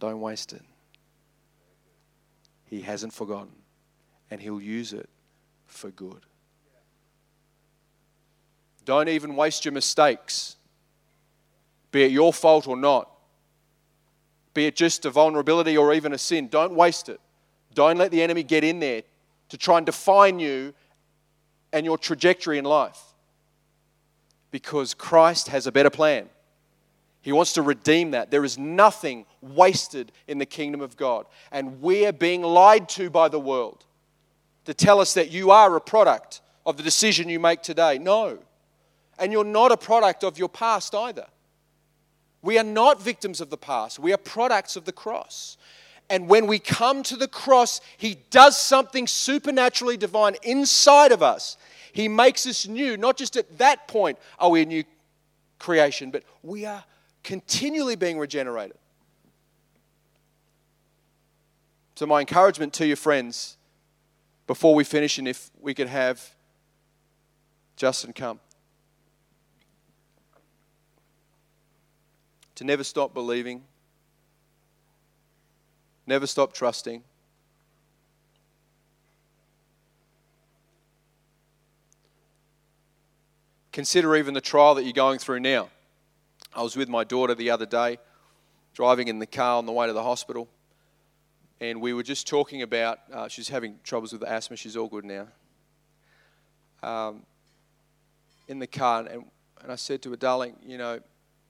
don't 0.00 0.20
waste 0.20 0.52
it 0.52 0.62
he 2.72 2.80
hasn't 2.80 3.12
forgotten, 3.12 3.52
and 4.30 4.40
He'll 4.40 4.58
use 4.58 4.94
it 4.94 5.10
for 5.66 5.90
good. 5.90 6.22
Don't 8.86 9.10
even 9.10 9.36
waste 9.36 9.66
your 9.66 9.72
mistakes, 9.72 10.56
be 11.90 12.04
it 12.04 12.12
your 12.12 12.32
fault 12.32 12.66
or 12.66 12.78
not, 12.78 13.10
be 14.54 14.64
it 14.64 14.74
just 14.74 15.04
a 15.04 15.10
vulnerability 15.10 15.76
or 15.76 15.92
even 15.92 16.14
a 16.14 16.18
sin. 16.18 16.48
Don't 16.48 16.74
waste 16.74 17.10
it. 17.10 17.20
Don't 17.74 17.98
let 17.98 18.10
the 18.10 18.22
enemy 18.22 18.42
get 18.42 18.64
in 18.64 18.80
there 18.80 19.02
to 19.50 19.58
try 19.58 19.76
and 19.76 19.84
define 19.84 20.38
you 20.38 20.72
and 21.72 21.84
your 21.84 21.98
trajectory 21.98 22.58
in 22.58 22.64
life. 22.64 23.00
Because 24.50 24.94
Christ 24.94 25.48
has 25.48 25.66
a 25.66 25.72
better 25.72 25.90
plan. 25.90 26.28
He 27.22 27.32
wants 27.32 27.52
to 27.54 27.62
redeem 27.62 28.10
that. 28.10 28.30
There 28.30 28.44
is 28.44 28.58
nothing 28.58 29.26
wasted 29.40 30.12
in 30.26 30.38
the 30.38 30.46
kingdom 30.46 30.80
of 30.80 30.96
God. 30.96 31.26
And 31.50 31.80
we're 31.80 32.12
being 32.12 32.42
lied 32.42 32.88
to 32.90 33.10
by 33.10 33.28
the 33.28 33.40
world 33.40 33.84
to 34.64 34.74
tell 34.74 35.00
us 35.00 35.14
that 35.14 35.30
you 35.30 35.50
are 35.50 35.74
a 35.76 35.80
product 35.80 36.40
of 36.66 36.76
the 36.76 36.82
decision 36.82 37.28
you 37.28 37.40
make 37.40 37.62
today. 37.62 37.98
No. 37.98 38.38
And 39.18 39.32
you're 39.32 39.44
not 39.44 39.72
a 39.72 39.76
product 39.76 40.24
of 40.24 40.38
your 40.38 40.48
past 40.48 40.94
either. 40.94 41.26
We 42.42 42.58
are 42.58 42.64
not 42.64 43.00
victims 43.00 43.40
of 43.40 43.50
the 43.50 43.56
past, 43.56 43.98
we 43.98 44.12
are 44.12 44.18
products 44.18 44.76
of 44.76 44.84
the 44.84 44.92
cross. 44.92 45.56
And 46.12 46.28
when 46.28 46.46
we 46.46 46.58
come 46.58 47.02
to 47.04 47.16
the 47.16 47.26
cross, 47.26 47.80
He 47.96 48.18
does 48.28 48.58
something 48.58 49.06
supernaturally 49.06 49.96
divine 49.96 50.36
inside 50.42 51.10
of 51.10 51.22
us. 51.22 51.56
He 51.94 52.06
makes 52.06 52.46
us 52.46 52.68
new. 52.68 52.98
Not 52.98 53.16
just 53.16 53.34
at 53.38 53.56
that 53.56 53.88
point 53.88 54.18
are 54.38 54.50
we 54.50 54.60
a 54.60 54.66
new 54.66 54.84
creation, 55.58 56.10
but 56.10 56.22
we 56.42 56.66
are 56.66 56.84
continually 57.22 57.96
being 57.96 58.18
regenerated. 58.18 58.76
So, 61.94 62.04
my 62.04 62.20
encouragement 62.20 62.74
to 62.74 62.86
your 62.86 62.96
friends 62.96 63.56
before 64.46 64.74
we 64.74 64.84
finish, 64.84 65.16
and 65.16 65.26
if 65.26 65.50
we 65.62 65.72
could 65.72 65.88
have 65.88 66.34
Justin 67.76 68.12
come, 68.12 68.38
to 72.56 72.64
never 72.64 72.84
stop 72.84 73.14
believing, 73.14 73.62
never 76.06 76.26
stop 76.26 76.52
trusting. 76.52 77.02
Consider 83.72 84.16
even 84.16 84.34
the 84.34 84.40
trial 84.40 84.74
that 84.74 84.84
you're 84.84 84.92
going 84.92 85.18
through 85.18 85.40
now. 85.40 85.70
I 86.54 86.62
was 86.62 86.76
with 86.76 86.90
my 86.90 87.04
daughter 87.04 87.34
the 87.34 87.50
other 87.50 87.64
day, 87.64 87.98
driving 88.74 89.08
in 89.08 89.18
the 89.18 89.26
car 89.26 89.56
on 89.56 89.64
the 89.64 89.72
way 89.72 89.86
to 89.86 89.94
the 89.94 90.02
hospital, 90.02 90.46
and 91.58 91.80
we 91.80 91.94
were 91.94 92.02
just 92.02 92.26
talking 92.26 92.60
about 92.60 92.98
uh, 93.10 93.28
she's 93.28 93.48
having 93.48 93.78
troubles 93.82 94.12
with 94.12 94.22
asthma. 94.22 94.56
She's 94.56 94.76
all 94.76 94.88
good 94.88 95.04
now. 95.04 95.28
Um, 96.82 97.22
in 98.48 98.58
the 98.58 98.66
car, 98.66 99.06
and, 99.06 99.24
and 99.62 99.72
I 99.72 99.76
said 99.76 100.02
to 100.02 100.10
her, 100.10 100.16
darling, 100.16 100.56
you 100.66 100.76
know, 100.76 101.00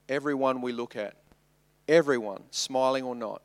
everyone 0.07 0.61
we 0.61 0.71
look 0.71 0.95
at, 0.95 1.15
everyone, 1.87 2.43
smiling 2.51 3.03
or 3.03 3.15
not, 3.15 3.41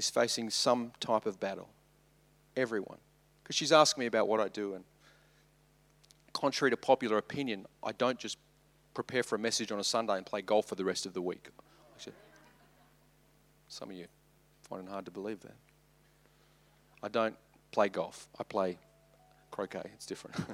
is 0.00 0.08
facing 0.08 0.48
some 0.48 0.92
type 0.98 1.26
of 1.26 1.38
battle. 1.38 1.68
Everyone. 2.56 2.96
Because 3.42 3.54
she's 3.54 3.70
asking 3.70 4.00
me 4.00 4.06
about 4.06 4.28
what 4.28 4.40
I 4.40 4.48
do, 4.48 4.72
and 4.72 4.82
contrary 6.32 6.70
to 6.70 6.76
popular 6.76 7.18
opinion, 7.18 7.66
I 7.84 7.92
don't 7.92 8.18
just 8.18 8.38
prepare 8.94 9.22
for 9.22 9.34
a 9.34 9.38
message 9.38 9.70
on 9.70 9.78
a 9.78 9.84
Sunday 9.84 10.16
and 10.16 10.24
play 10.24 10.40
golf 10.40 10.66
for 10.66 10.74
the 10.74 10.86
rest 10.86 11.04
of 11.04 11.12
the 11.12 11.20
week. 11.20 11.50
Some 13.68 13.90
of 13.90 13.96
you 13.96 14.06
find 14.68 14.88
it 14.88 14.90
hard 14.90 15.04
to 15.04 15.10
believe 15.10 15.40
that. 15.42 15.54
I 17.02 17.08
don't 17.08 17.36
play 17.70 17.88
golf, 17.88 18.26
I 18.38 18.42
play 18.42 18.78
croquet. 19.50 19.90
It's 19.94 20.06
different. 20.06 20.36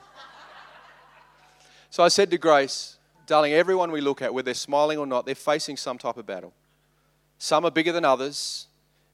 so 1.91 2.03
I 2.03 2.09
said 2.09 2.31
to 2.33 2.39
Grace, 2.39 2.99
darling, 3.27 3.53
everyone 3.53 3.91
we 3.91 4.01
look 4.01 4.21
at, 4.21 4.35
whether 4.35 4.47
they're 4.47 4.55
smiling 4.55 4.99
or 4.99 5.07
not, 5.07 5.25
they're 5.25 5.35
facing 5.35 5.77
some 5.77 5.99
type 5.99 6.17
of 6.17 6.27
battle. 6.27 6.53
Some 7.39 7.65
are 7.65 7.71
bigger 7.71 7.93
than 7.93 8.05
others. 8.05 8.67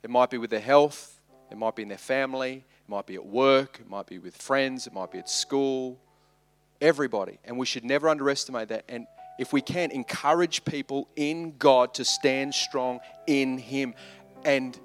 It 0.02 0.10
might 0.10 0.30
be 0.30 0.38
with 0.38 0.50
their 0.50 0.60
health, 0.60 1.20
it 1.50 1.58
might 1.58 1.76
be 1.76 1.82
in 1.82 1.88
their 1.88 1.98
family, 1.98 2.64
it 2.66 2.90
might 2.90 3.06
be 3.06 3.14
at 3.14 3.24
work, 3.24 3.78
it 3.80 3.88
might 3.88 4.06
be 4.06 4.18
with 4.18 4.36
friends, 4.36 4.86
it 4.86 4.92
might 4.92 5.10
be 5.10 5.18
at 5.18 5.28
school, 5.28 5.98
Everybody. 6.80 7.38
And 7.44 7.56
we 7.56 7.64
should 7.64 7.84
never 7.84 8.08
underestimate 8.08 8.68
that. 8.70 8.84
And 8.88 9.06
if 9.38 9.52
we 9.52 9.60
can, 9.60 9.92
encourage 9.92 10.64
people 10.64 11.08
in 11.14 11.56
God 11.56 11.94
to 11.94 12.04
stand 12.04 12.54
strong 12.54 12.98
in 13.28 13.56
Him. 13.56 13.94
And 14.44 14.76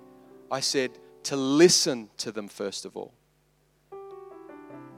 I 0.51 0.59
said, 0.59 0.91
to 1.23 1.35
listen 1.35 2.09
to 2.17 2.31
them 2.31 2.47
first 2.47 2.85
of 2.85 2.95
all. 2.95 3.13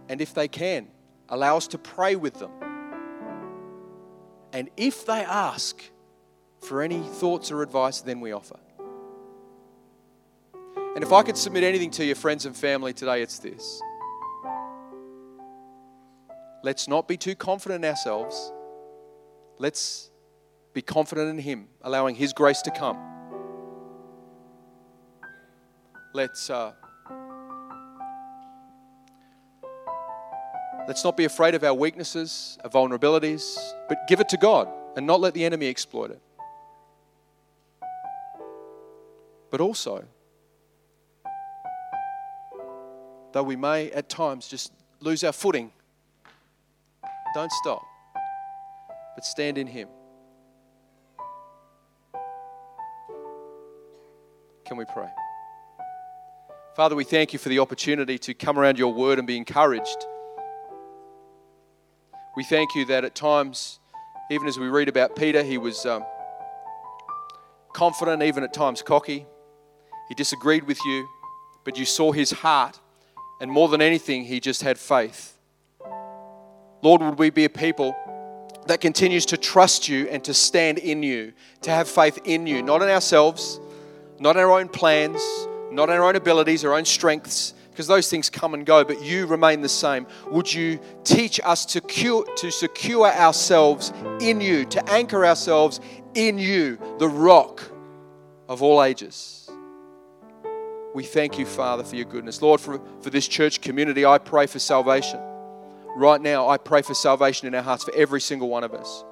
And 0.10 0.20
if 0.20 0.34
they 0.34 0.50
can, 0.50 0.90
allow 1.30 1.56
us 1.56 1.68
to 1.68 1.78
pray 1.78 2.18
with 2.18 2.34
them. 2.36 2.52
And 4.52 4.70
if 4.76 5.06
they 5.06 5.24
ask 5.24 5.82
for 6.60 6.82
any 6.82 7.00
thoughts 7.00 7.50
or 7.50 7.62
advice, 7.64 8.02
then 8.02 8.20
we 8.20 8.34
offer. 8.34 8.60
And 10.96 11.04
if 11.04 11.14
I 11.14 11.22
could 11.24 11.38
submit 11.38 11.64
anything 11.64 11.92
to 11.92 12.06
your 12.06 12.16
friends 12.16 12.46
and 12.46 12.56
family 12.56 12.94
today, 12.94 13.22
it's 13.22 13.40
this. 13.40 13.82
Let's 16.64 16.88
not 16.88 17.08
be 17.08 17.16
too 17.16 17.36
confident 17.36 17.86
in 17.86 17.90
ourselves. 17.90 18.52
Let's 19.60 20.10
be 20.74 20.82
confident 20.82 21.30
in 21.30 21.38
Him, 21.38 21.68
allowing 21.84 22.16
His 22.16 22.34
grace 22.34 22.62
to 22.64 22.72
come. 22.72 22.98
Let's, 26.14 26.50
uh, 26.50 26.74
let's 30.88 31.04
not 31.04 31.16
be 31.16 31.26
afraid 31.26 31.54
of 31.54 31.64
our 31.64 31.74
weaknesses, 31.74 32.58
our 32.64 32.70
vulnerabilities, 32.70 33.58
but 33.88 34.00
give 34.08 34.20
it 34.20 34.30
to 34.30 34.38
God 34.38 34.68
and 34.98 35.06
not 35.06 35.22
let 35.22 35.34
the 35.34 35.46
enemy 35.46 35.68
exploit 35.68 36.12
it. 36.12 36.22
But 39.52 39.62
also, 39.62 40.06
though 43.32 43.44
we 43.44 43.56
may 43.56 43.92
at 43.92 44.10
times 44.10 44.48
just 44.48 44.72
lose 45.02 45.24
our 45.24 45.32
footing 45.32 45.72
don't 47.34 47.52
stop, 47.52 47.86
but 49.16 49.26
stand 49.26 49.58
in 49.58 49.68
Him. 49.68 49.88
Can 54.66 54.78
we 54.78 54.86
pray? 54.86 55.08
Father, 56.76 56.96
we 56.96 57.04
thank 57.04 57.34
you 57.34 57.40
for 57.40 57.50
the 57.50 57.60
opportunity 57.60 58.18
to 58.20 58.34
come 58.34 58.58
around 58.58 58.78
your 58.78 58.94
word 58.94 59.18
and 59.18 59.28
be 59.28 59.38
encouraged. 59.38 60.06
We 62.36 62.44
thank 62.44 62.74
you 62.76 62.86
that 62.86 63.04
at 63.04 63.16
times, 63.16 63.80
even 64.32 64.48
as 64.48 64.58
we 64.58 64.68
read 64.68 64.88
about 64.88 65.16
Peter, 65.16 65.44
he 65.44 65.58
was 65.58 65.86
um, 65.86 66.04
confident, 67.74 68.24
even 68.24 68.44
at 68.44 68.54
times 68.54 68.82
cocky. 68.82 69.26
He 70.08 70.16
disagreed 70.16 70.64
with 70.64 70.84
you, 70.86 71.08
but 71.66 71.78
you 71.78 71.86
saw 71.86 72.12
his 72.12 72.32
heart 72.32 72.80
And 73.40 73.50
more 73.52 73.68
than 73.70 73.82
anything, 73.82 74.26
he 74.26 74.40
just 74.40 74.62
had 74.62 74.78
faith. 74.78 75.38
Lord, 76.82 77.02
would 77.02 77.20
we 77.20 77.30
be 77.30 77.46
a 77.46 77.50
people 77.50 77.96
that 78.68 78.82
continues 78.82 79.26
to 79.28 79.38
trust 79.38 79.88
you 79.88 80.08
and 80.10 80.24
to 80.24 80.34
stand 80.34 80.78
in 80.78 81.04
you, 81.04 81.34
to 81.62 81.72
have 81.72 81.88
faith 81.88 82.20
in 82.26 82.46
you, 82.48 82.62
not 82.62 82.82
in 82.82 82.90
ourselves, 82.90 83.60
not 84.20 84.36
in 84.36 84.42
our 84.42 84.52
own 84.52 84.68
plans, 84.68 85.22
not 85.72 85.90
in 85.90 85.96
our 85.96 86.04
own 86.04 86.16
abilities, 86.16 86.66
our 86.66 86.74
own 86.74 86.86
strengths, 86.86 87.54
because 87.72 87.88
those 87.88 88.10
things 88.10 88.30
come 88.30 88.54
and 88.54 88.66
go, 88.66 88.84
but 88.84 89.02
you 89.02 89.26
remain 89.26 89.62
the 89.62 89.70
same. 89.70 90.06
Would 90.30 90.54
you 90.54 90.80
teach 91.06 91.40
us 91.44 91.66
to, 91.68 91.82
cure, 91.82 92.26
to 92.36 92.52
secure 92.52 93.08
ourselves 93.08 93.94
in 94.20 94.42
you, 94.42 94.66
to 94.66 94.90
anchor 94.90 95.26
ourselves 95.26 95.80
in 96.14 96.38
you, 96.38 96.78
the 97.00 97.08
rock 97.08 97.64
of 98.50 98.62
all 98.62 98.84
ages? 98.84 99.39
We 100.94 101.04
thank 101.04 101.38
you, 101.38 101.46
Father, 101.46 101.84
for 101.84 101.96
your 101.96 102.06
goodness. 102.06 102.42
Lord, 102.42 102.60
for, 102.60 102.82
for 103.02 103.10
this 103.10 103.28
church 103.28 103.62
community, 103.62 104.06
I 104.06 104.18
pray 104.18 104.48
for 104.48 104.60
salvation. 104.60 105.20
Right 105.96 106.20
now, 106.20 106.50
I 106.50 106.58
pray 106.58 106.82
for 106.82 106.94
salvation 106.94 107.48
in 107.48 107.56
our 107.56 107.62
hearts 107.62 107.84
for 107.84 107.94
every 107.94 108.22
single 108.22 108.50
one 108.50 108.64
of 108.64 108.74
us. 108.74 109.04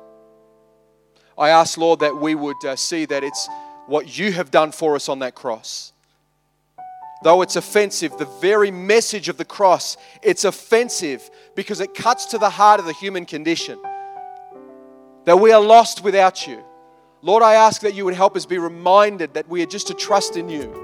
I 1.38 1.50
ask, 1.50 1.78
Lord, 1.78 2.00
that 2.00 2.16
we 2.16 2.34
would 2.34 2.64
uh, 2.66 2.76
see 2.76 3.06
that 3.06 3.24
it's 3.24 3.48
what 3.86 4.18
you 4.18 4.32
have 4.32 4.50
done 4.50 4.72
for 4.72 4.96
us 4.96 5.08
on 5.08 5.20
that 5.20 5.36
cross. 5.36 5.94
Though 7.24 7.42
it's 7.42 7.56
offensive, 7.56 8.18
the 8.18 8.26
very 8.42 8.72
message 8.72 9.30
of 9.30 9.38
the 9.38 9.46
cross, 9.46 9.98
it's 10.22 10.46
offensive 10.46 11.30
because 11.56 11.80
it 11.80 11.94
cuts 11.94 12.26
to 12.28 12.38
the 12.38 12.50
heart 12.50 12.80
of 12.80 12.86
the 12.86 12.94
human 12.94 13.26
condition. 13.26 13.80
That 15.26 15.40
we 15.40 15.52
are 15.52 15.62
lost 15.62 16.04
without 16.04 16.48
you. 16.48 16.64
Lord, 17.22 17.44
I 17.44 17.54
ask 17.54 17.82
that 17.82 17.94
you 17.94 18.06
would 18.06 18.14
help 18.14 18.36
us 18.36 18.46
be 18.46 18.60
reminded 18.60 19.34
that 19.34 19.48
we 19.48 19.64
are 19.64 19.68
just 19.68 19.88
to 19.88 19.94
trust 19.94 20.38
in 20.38 20.50
you. 20.50 20.84